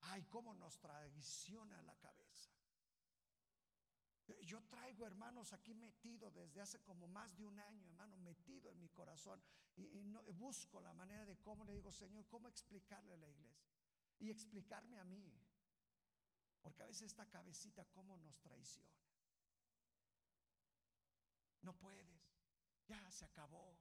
[0.00, 2.50] Ay, cómo nos traiciona la cabeza.
[4.42, 8.80] Yo traigo hermanos aquí metido desde hace como más de un año, hermano, metido en
[8.80, 9.40] mi corazón.
[9.76, 13.70] Y, no, busco la manera de cómo le digo, Señor, cómo explicarle a la iglesia.
[14.18, 15.32] Y explicarme a mí.
[16.60, 18.90] Porque a veces esta cabecita, cómo nos traiciona.
[21.62, 22.26] No puedes.
[22.88, 23.78] Ya se acabó.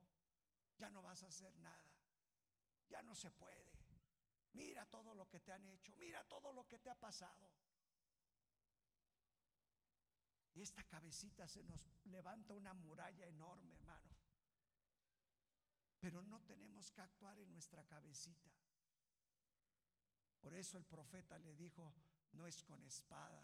[0.78, 1.91] Ya no vas a hacer nada.
[2.89, 3.65] Ya no se puede.
[4.53, 5.93] Mira todo lo que te han hecho.
[5.97, 7.51] Mira todo lo que te ha pasado.
[10.53, 14.15] Y esta cabecita se nos levanta una muralla enorme, hermano.
[15.99, 18.51] Pero no tenemos que actuar en nuestra cabecita.
[20.39, 21.93] Por eso el profeta le dijo,
[22.34, 23.43] no es con espada,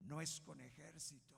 [0.00, 1.34] no es con ejército,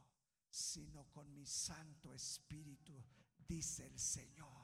[0.50, 3.02] sino con mi Santo Espíritu,
[3.38, 4.59] dice el Señor.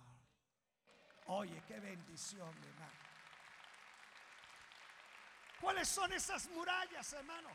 [1.27, 3.07] Oye, qué bendición, hermano.
[5.61, 7.49] ¿Cuáles son esas murallas, hermano?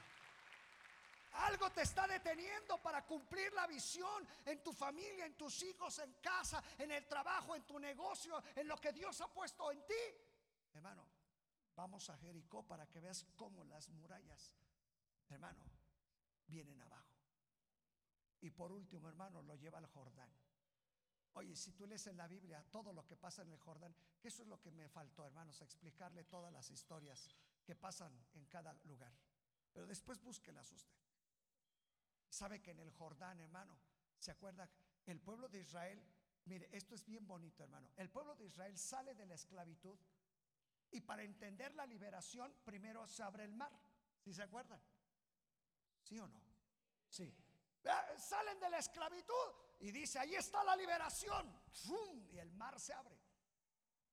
[1.34, 6.14] Algo te está deteniendo para cumplir la visión en tu familia, en tus hijos, en
[6.16, 9.94] casa, en el trabajo, en tu negocio, en lo que Dios ha puesto en ti.
[10.74, 11.08] Hermano,
[11.76, 14.54] vamos a Jericó para que veas cómo las murallas,
[15.30, 15.64] hermano,
[16.48, 17.16] vienen abajo.
[18.42, 20.30] Y por último, hermano, lo lleva al Jordán.
[21.34, 24.28] Oye, si tú lees en la Biblia todo lo que pasa en el Jordán, que
[24.28, 27.30] eso es lo que me faltó, hermanos, explicarle todas las historias
[27.64, 29.14] que pasan en cada lugar.
[29.72, 30.98] Pero después búsquelas usted.
[32.30, 33.78] Sabe que en el Jordán, hermano,
[34.20, 34.70] ¿se acuerda?
[35.06, 36.04] El pueblo de Israel,
[36.46, 37.90] mire, esto es bien bonito, hermano.
[37.96, 39.98] El pueblo de Israel sale de la esclavitud
[40.92, 43.72] y para entender la liberación, primero se abre el mar.
[44.20, 44.82] ¿Sí se acuerdan?
[46.04, 46.42] ¿Sí o no?
[47.10, 47.34] Sí.
[48.22, 49.50] Salen de la esclavitud
[49.80, 51.52] y dice, ahí está la liberación.
[52.32, 53.20] Y el mar se abre.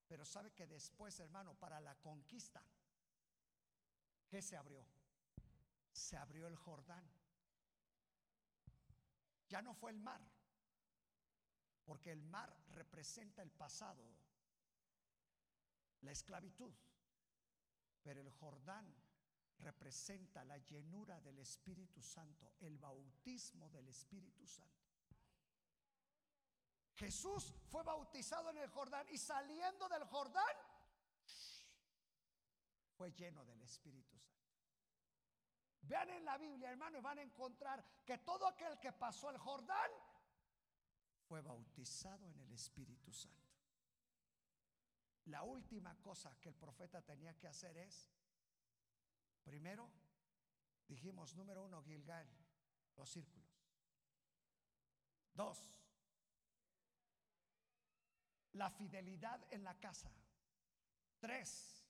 [0.06, 2.64] Pero sabe que después, hermano, para la conquista,
[4.26, 4.84] ¿qué se abrió?
[5.92, 7.06] Se abrió el Jordán.
[9.48, 10.20] Ya no fue el mar,
[11.84, 14.04] porque el mar representa el pasado,
[16.00, 16.72] la esclavitud,
[18.02, 18.94] pero el Jordán
[19.58, 24.78] representa la llenura del Espíritu Santo, el bautismo del Espíritu Santo.
[26.94, 30.56] Jesús fue bautizado en el Jordán y saliendo del Jordán
[32.96, 34.38] fue lleno del Espíritu Santo.
[35.82, 39.38] Vean en la Biblia, hermano, y van a encontrar que todo aquel que pasó el
[39.38, 39.90] Jordán
[41.28, 43.38] fue bautizado en el Espíritu Santo.
[45.26, 48.10] La última cosa que el profeta tenía que hacer es,
[49.48, 49.90] primero,
[50.86, 52.28] dijimos, número uno, Gilgal,
[52.96, 53.48] los círculos.
[55.32, 55.58] Dos,
[58.52, 60.10] la fidelidad en la casa.
[61.18, 61.82] Tres,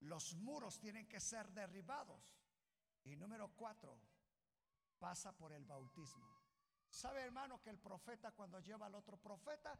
[0.00, 2.40] los muros tienen que ser derribados.
[3.04, 3.98] Y número cuatro,
[4.98, 6.26] pasa por el bautismo.
[6.88, 9.78] ¿Sabe, hermano, que el profeta cuando lleva al otro profeta,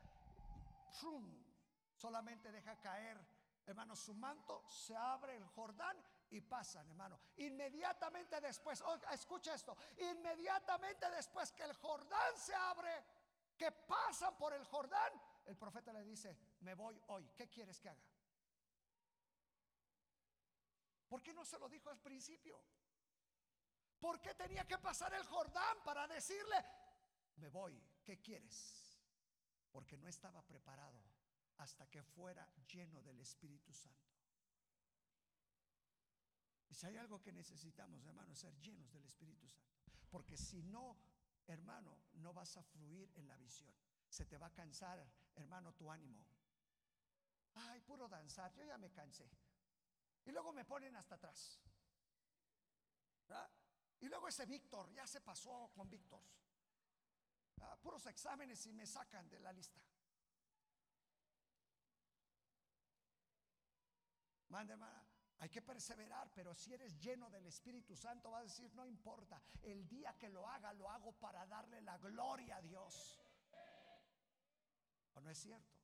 [1.94, 3.18] solamente deja caer,
[3.64, 5.96] hermano, su manto, se abre el Jordán
[6.33, 7.20] y pasan, hermano.
[7.37, 13.05] Inmediatamente después, escucha esto, inmediatamente después que el Jordán se abre,
[13.57, 15.12] que pasan por el Jordán,
[15.45, 18.03] el profeta le dice, me voy hoy, ¿qué quieres que haga?
[21.07, 22.59] ¿Por qué no se lo dijo al principio?
[24.01, 26.57] ¿Por qué tenía que pasar el Jordán para decirle,
[27.37, 28.99] me voy, ¿qué quieres?
[29.70, 31.03] Porque no estaba preparado
[31.59, 34.22] hasta que fuera lleno del Espíritu Santo.
[36.73, 39.77] Y si hay algo que necesitamos, hermano, ser llenos del Espíritu Santo.
[40.09, 40.97] Porque si no,
[41.47, 43.70] hermano, no vas a fluir en la visión.
[44.09, 45.07] Se te va a cansar,
[45.37, 46.25] hermano, tu ánimo.
[47.53, 49.31] Ay, puro danzar, yo ya me cansé.
[50.25, 51.61] Y luego me ponen hasta atrás.
[53.29, 53.51] ¿verdad?
[54.01, 56.25] Y luego ese Víctor, ya se pasó con Víctor.
[57.61, 59.83] Ah, puros exámenes y me sacan de la lista.
[64.49, 65.01] Mande, hermana.
[65.43, 69.43] Hay que perseverar, pero si eres lleno del Espíritu Santo, va a decir, no importa,
[69.62, 73.20] el día que lo haga, lo hago para darle la gloria a Dios.
[75.14, 75.76] ¿O no es cierto?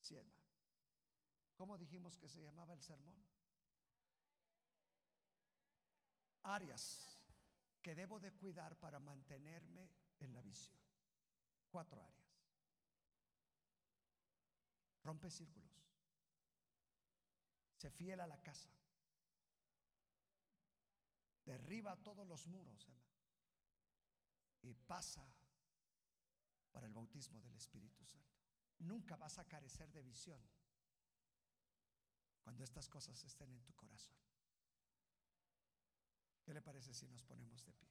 [0.00, 0.42] Sí, hermano.
[1.54, 3.14] ¿Cómo dijimos que se llamaba el sermón?
[6.42, 7.20] Áreas
[7.80, 9.88] que debo de cuidar para mantenerme
[10.18, 10.76] en la visión.
[11.70, 12.42] Cuatro áreas.
[15.04, 15.85] Rompe círculos.
[17.76, 18.70] Se fiel a la casa.
[21.44, 22.92] Derriba todos los muros.
[24.62, 25.24] Y pasa
[26.72, 28.36] para el bautismo del Espíritu Santo.
[28.78, 30.40] Nunca vas a carecer de visión
[32.42, 34.14] cuando estas cosas estén en tu corazón.
[36.42, 37.90] ¿Qué le parece si nos ponemos de pie?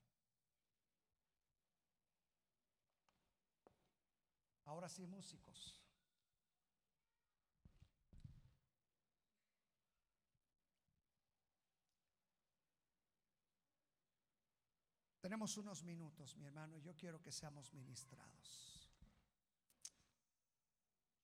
[4.65, 5.84] Ahora sí, músicos.
[15.25, 16.77] Tenemos unos minutos, mi hermano.
[16.77, 18.87] Yo quiero que seamos ministrados.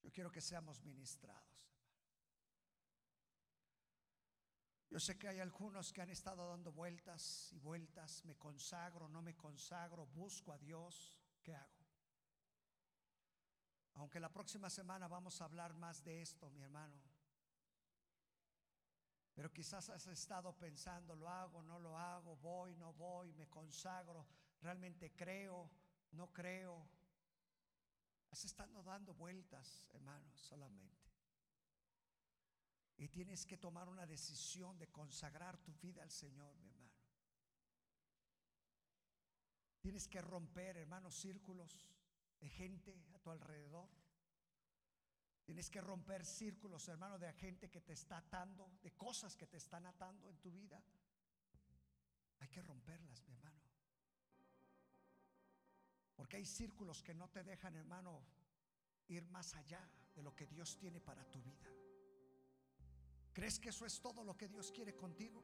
[0.01, 1.85] Yo quiero que seamos ministrados.
[4.89, 9.21] Yo sé que hay algunos que han estado dando vueltas y vueltas, me consagro, no
[9.21, 11.85] me consagro, busco a Dios, ¿qué hago?
[13.93, 17.10] Aunque la próxima semana vamos a hablar más de esto, mi hermano.
[19.33, 24.27] Pero quizás has estado pensando, lo hago, no lo hago, voy, no voy, me consagro,
[24.61, 25.69] realmente creo,
[26.11, 26.85] no creo.
[28.29, 31.09] Has estado dando vueltas, hermano, solamente.
[32.97, 36.91] Y tienes que tomar una decisión de consagrar tu vida al Señor, mi hermano.
[39.79, 41.89] Tienes que romper, hermanos, círculos
[42.39, 43.89] de gente a tu alrededor.
[45.51, 49.57] Tienes que romper círculos, hermano, de gente que te está atando, de cosas que te
[49.57, 50.81] están atando en tu vida.
[52.39, 53.59] Hay que romperlas, mi hermano.
[56.15, 58.23] Porque hay círculos que no te dejan, hermano,
[59.09, 59.85] ir más allá
[60.15, 61.67] de lo que Dios tiene para tu vida.
[63.33, 65.43] ¿Crees que eso es todo lo que Dios quiere contigo?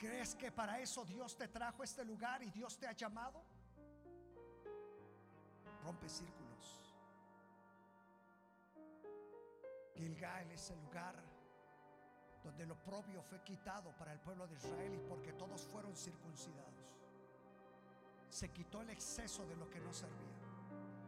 [0.00, 3.40] ¿Crees que para eso Dios te trajo a este lugar y Dios te ha llamado?
[5.84, 6.41] Rompe círculos.
[10.02, 11.14] Gilgal es el lugar
[12.42, 16.98] donde lo propio fue quitado para el pueblo de Israel y porque todos fueron circuncidados.
[18.28, 20.42] Se quitó el exceso de lo que no servía,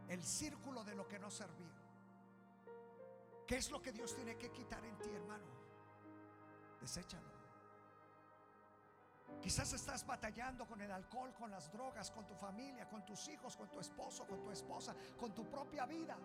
[0.07, 1.75] el círculo de lo que no servía.
[3.45, 5.45] ¿Qué es lo que Dios tiene que quitar en ti, hermano?
[6.79, 7.35] Deséchalo.
[9.41, 13.57] Quizás estás batallando con el alcohol, con las drogas, con tu familia, con tus hijos,
[13.57, 16.17] con tu esposo, con tu esposa, con tu propia vida.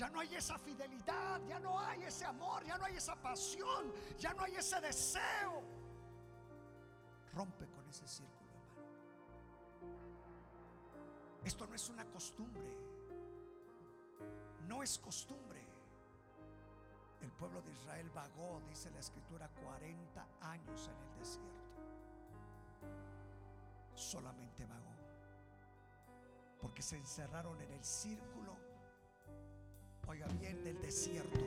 [0.00, 3.92] Ya no hay esa fidelidad, ya no hay ese amor, ya no hay esa pasión,
[4.18, 5.62] ya no hay ese deseo.
[7.34, 8.50] Rompe con ese círculo.
[11.44, 12.74] Esto no es una costumbre,
[14.66, 15.66] no es costumbre.
[17.20, 21.64] El pueblo de Israel vagó, dice la escritura, 40 años en el desierto.
[23.94, 24.94] Solamente vagó.
[26.58, 28.69] Porque se encerraron en el círculo,
[30.10, 31.38] oiga bien, del desierto.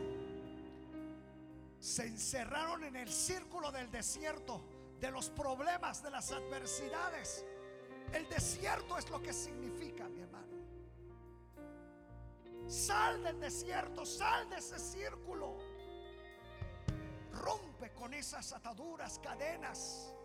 [1.79, 4.63] Se encerraron en el círculo del desierto,
[5.01, 7.45] de los problemas, de las adversidades.
[8.13, 10.53] El desierto es lo que significa, mi hermano.
[12.67, 15.57] Sal del desierto, sal de ese círculo.
[17.33, 20.15] Rompe con esas ataduras, cadenas.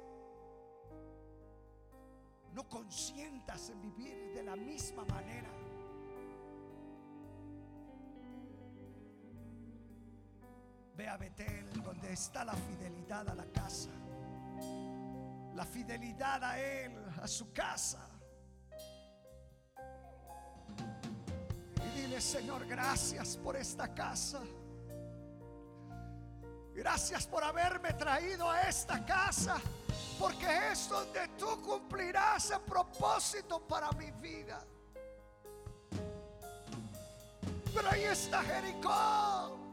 [2.53, 5.58] No consientas en vivir de la misma manera.
[10.99, 13.91] Ve a Betel, donde está la fidelidad a la casa.
[15.55, 16.93] La fidelidad a Él,
[17.23, 18.05] a su casa.
[21.87, 24.41] Y dile, Señor, gracias por esta casa.
[26.75, 29.61] Gracias por haberme traído a esta casa.
[30.19, 34.59] Porque es donde tú cumplirás el propósito para mi vida.
[37.73, 39.68] Pero ahí está Jericó.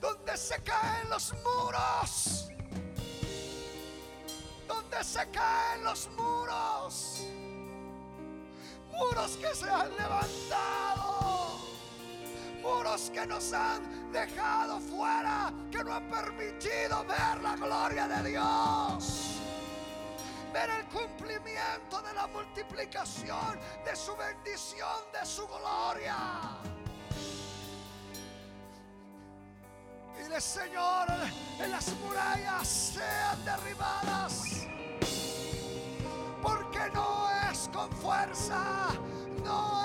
[0.00, 2.50] Donde se caen los muros.
[4.68, 7.22] Donde se caen los muros.
[8.92, 11.58] Muros que se han levantado.
[12.62, 19.40] Muros que nos han dejado fuera, que no han permitido ver la gloria de Dios.
[20.52, 26.75] Ver el cumplimiento de la multiplicación de su bendición, de su gloria.
[30.18, 31.08] Dile, Señor,
[31.58, 34.66] en las murallas sean derribadas.
[36.42, 38.88] Porque no es con fuerza,
[39.44, 39.82] no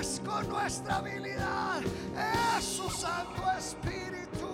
[0.00, 1.82] es con nuestra habilidad,
[2.56, 4.48] es su Santo Espíritu.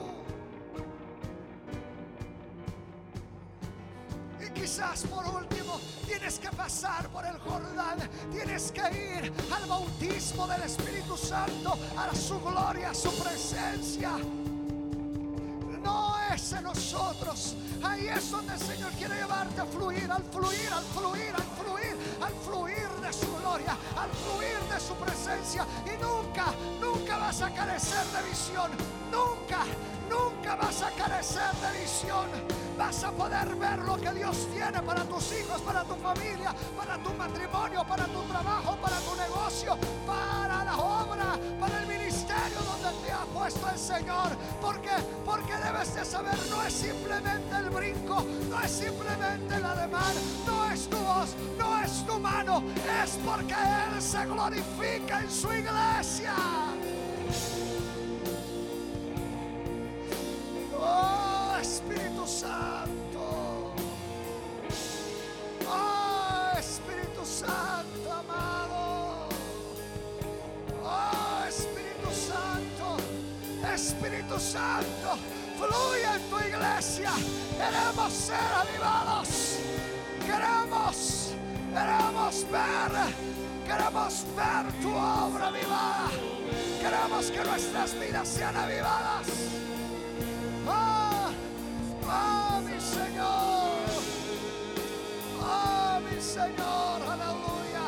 [4.45, 7.99] Y quizás por último tienes que pasar por el Jordán,
[8.33, 14.19] tienes que ir al bautismo del Espíritu Santo, a su gloria, a su presencia
[16.35, 17.55] es en nosotros.
[17.83, 21.97] Ahí es donde el Señor quiere llevarte a fluir, al fluir, al fluir, al fluir,
[22.21, 25.67] al fluir de su gloria, al fluir de su presencia.
[25.85, 26.47] Y nunca,
[26.81, 28.71] nunca vas a carecer de visión.
[29.11, 29.65] Nunca,
[30.13, 32.29] nunca vas a carecer de visión.
[32.77, 36.99] Vas a poder ver lo que Dios tiene para tus hijos, para tu familia, para
[36.99, 39.77] tu matrimonio, para tu trabajo, para tu negocio,
[40.07, 44.31] para la obra, para el ministerio donde te ha puesto el Señor.
[44.61, 44.91] Porque,
[45.25, 50.15] porque debes de saber, no es simplemente el brinco, no es simplemente el ademán,
[50.47, 52.63] no es tu voz, no es tu mano,
[53.03, 56.35] es porque Él se glorifica en su iglesia.
[60.83, 63.73] Oh Espíritu Santo.
[65.69, 69.29] Oh Espíritu Santo amado.
[70.83, 72.97] Oh Espíritu Santo.
[73.75, 75.19] Espíritu Santo.
[75.57, 77.13] Fluye en tu iglesia.
[77.57, 79.29] Queremos ser avivados.
[80.27, 81.35] Queremos,
[81.73, 83.33] queremos ver.
[83.67, 86.11] Queremos ver tu obra avivada.
[86.81, 89.27] Queremos que nuestras vidas sean avivadas.
[90.69, 91.31] ¡Ah!
[92.09, 93.89] ¡Ah, mi Señor!
[95.43, 97.03] ¡Ah, mi Señor!
[97.13, 97.87] ¡Aleluya!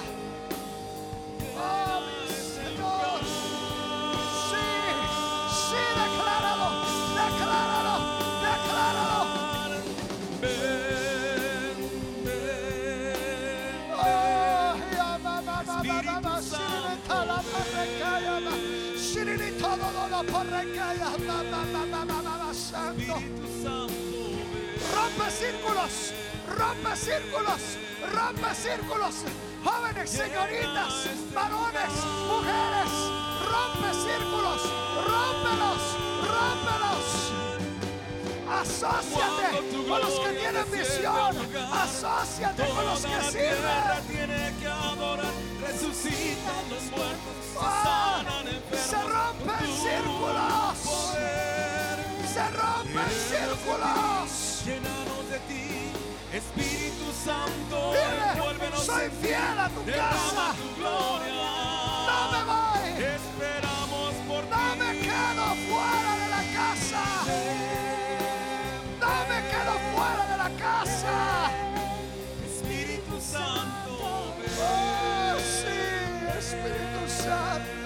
[1.57, 3.21] ¡Ah, mi Señor!
[4.51, 4.67] ¡Sí!
[5.67, 5.83] ¡Sí!
[6.01, 6.69] ¡Decláralo!
[7.21, 7.97] ¡Decláralo!
[8.45, 9.23] ¡Decláralo!
[10.41, 10.59] Ven,
[12.25, 12.45] ven,
[13.97, 14.75] ¡Oh!
[15.85, 15.99] ya,
[20.95, 22.14] la
[22.85, 23.15] santo.
[24.95, 25.93] Rompe círculos,
[26.59, 27.63] rompe círculos,
[28.13, 29.15] rompe círculos.
[29.65, 30.93] Jóvenes, señoritas,
[31.35, 31.93] varones,
[32.29, 32.93] mujeres,
[33.53, 34.61] rompe círculos,
[35.09, 35.83] rómpelos,
[36.33, 37.07] rómpelos.
[38.61, 39.49] Asociate
[39.89, 41.33] con los que tienen visión,
[41.73, 44.07] asociate con los que sirven.
[44.09, 45.33] tiene que adorar.
[45.67, 48.87] Resucitan los muertos, se Ah, sanan enfermos.
[48.91, 51.44] se rompen círculos.
[52.35, 54.63] Se rompen círculos.
[54.67, 55.93] Llenanos de ti,
[56.33, 60.55] Espíritu Santo, Dile, soy fiel a tu casa.
[60.57, 61.51] tu gloria.
[62.09, 63.05] No me voy.
[63.05, 64.79] Esperamos por No ti.
[64.81, 67.05] me quedo fuera de la casa.
[69.01, 71.51] No me quedo fuera de la casa.
[72.51, 74.51] Espíritu Santo, ven.
[74.61, 77.84] Oh, sí, Espíritu Santo.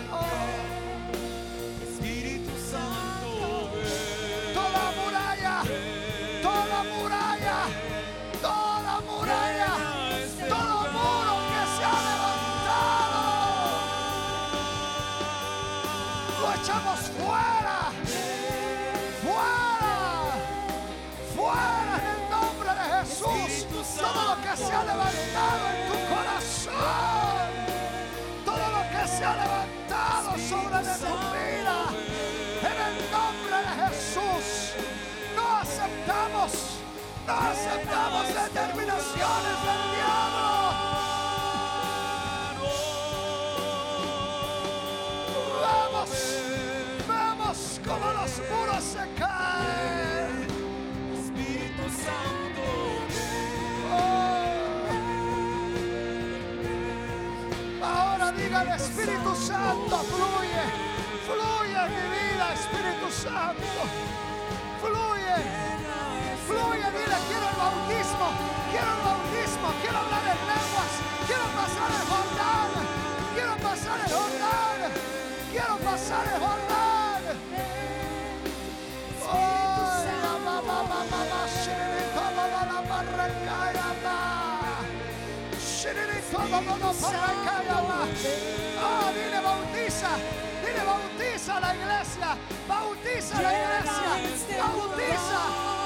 [37.28, 40.48] Aceptamos determinaciones del diablo.
[45.62, 46.10] Vamos.
[47.09, 50.46] Vamos como los muros se caen.
[51.14, 52.66] Espíritu Santo,
[57.80, 57.84] Oh.
[57.84, 60.64] Ahora diga el Espíritu Santo, fluye,
[61.26, 63.80] fluye en mi vida, Espíritu Santo,
[64.80, 65.36] fluye,
[66.49, 68.29] fluye, dile, quiero el bautismo,
[68.73, 70.93] quiero el bautismo, quiero hablar en lenguas,
[71.29, 72.70] quiero pasar el Jordán,
[73.35, 74.81] quiero pasar el Jordán,
[75.53, 77.23] quiero pasar el Jordán.
[79.31, 79.79] Oh,
[87.89, 87.99] la.
[88.85, 90.11] Oh, dile, bautiza,
[90.65, 92.37] Dile, bautiza a la iglesia.
[92.69, 94.11] Bautiza a la iglesia.
[94.35, 95.77] este Bautiza.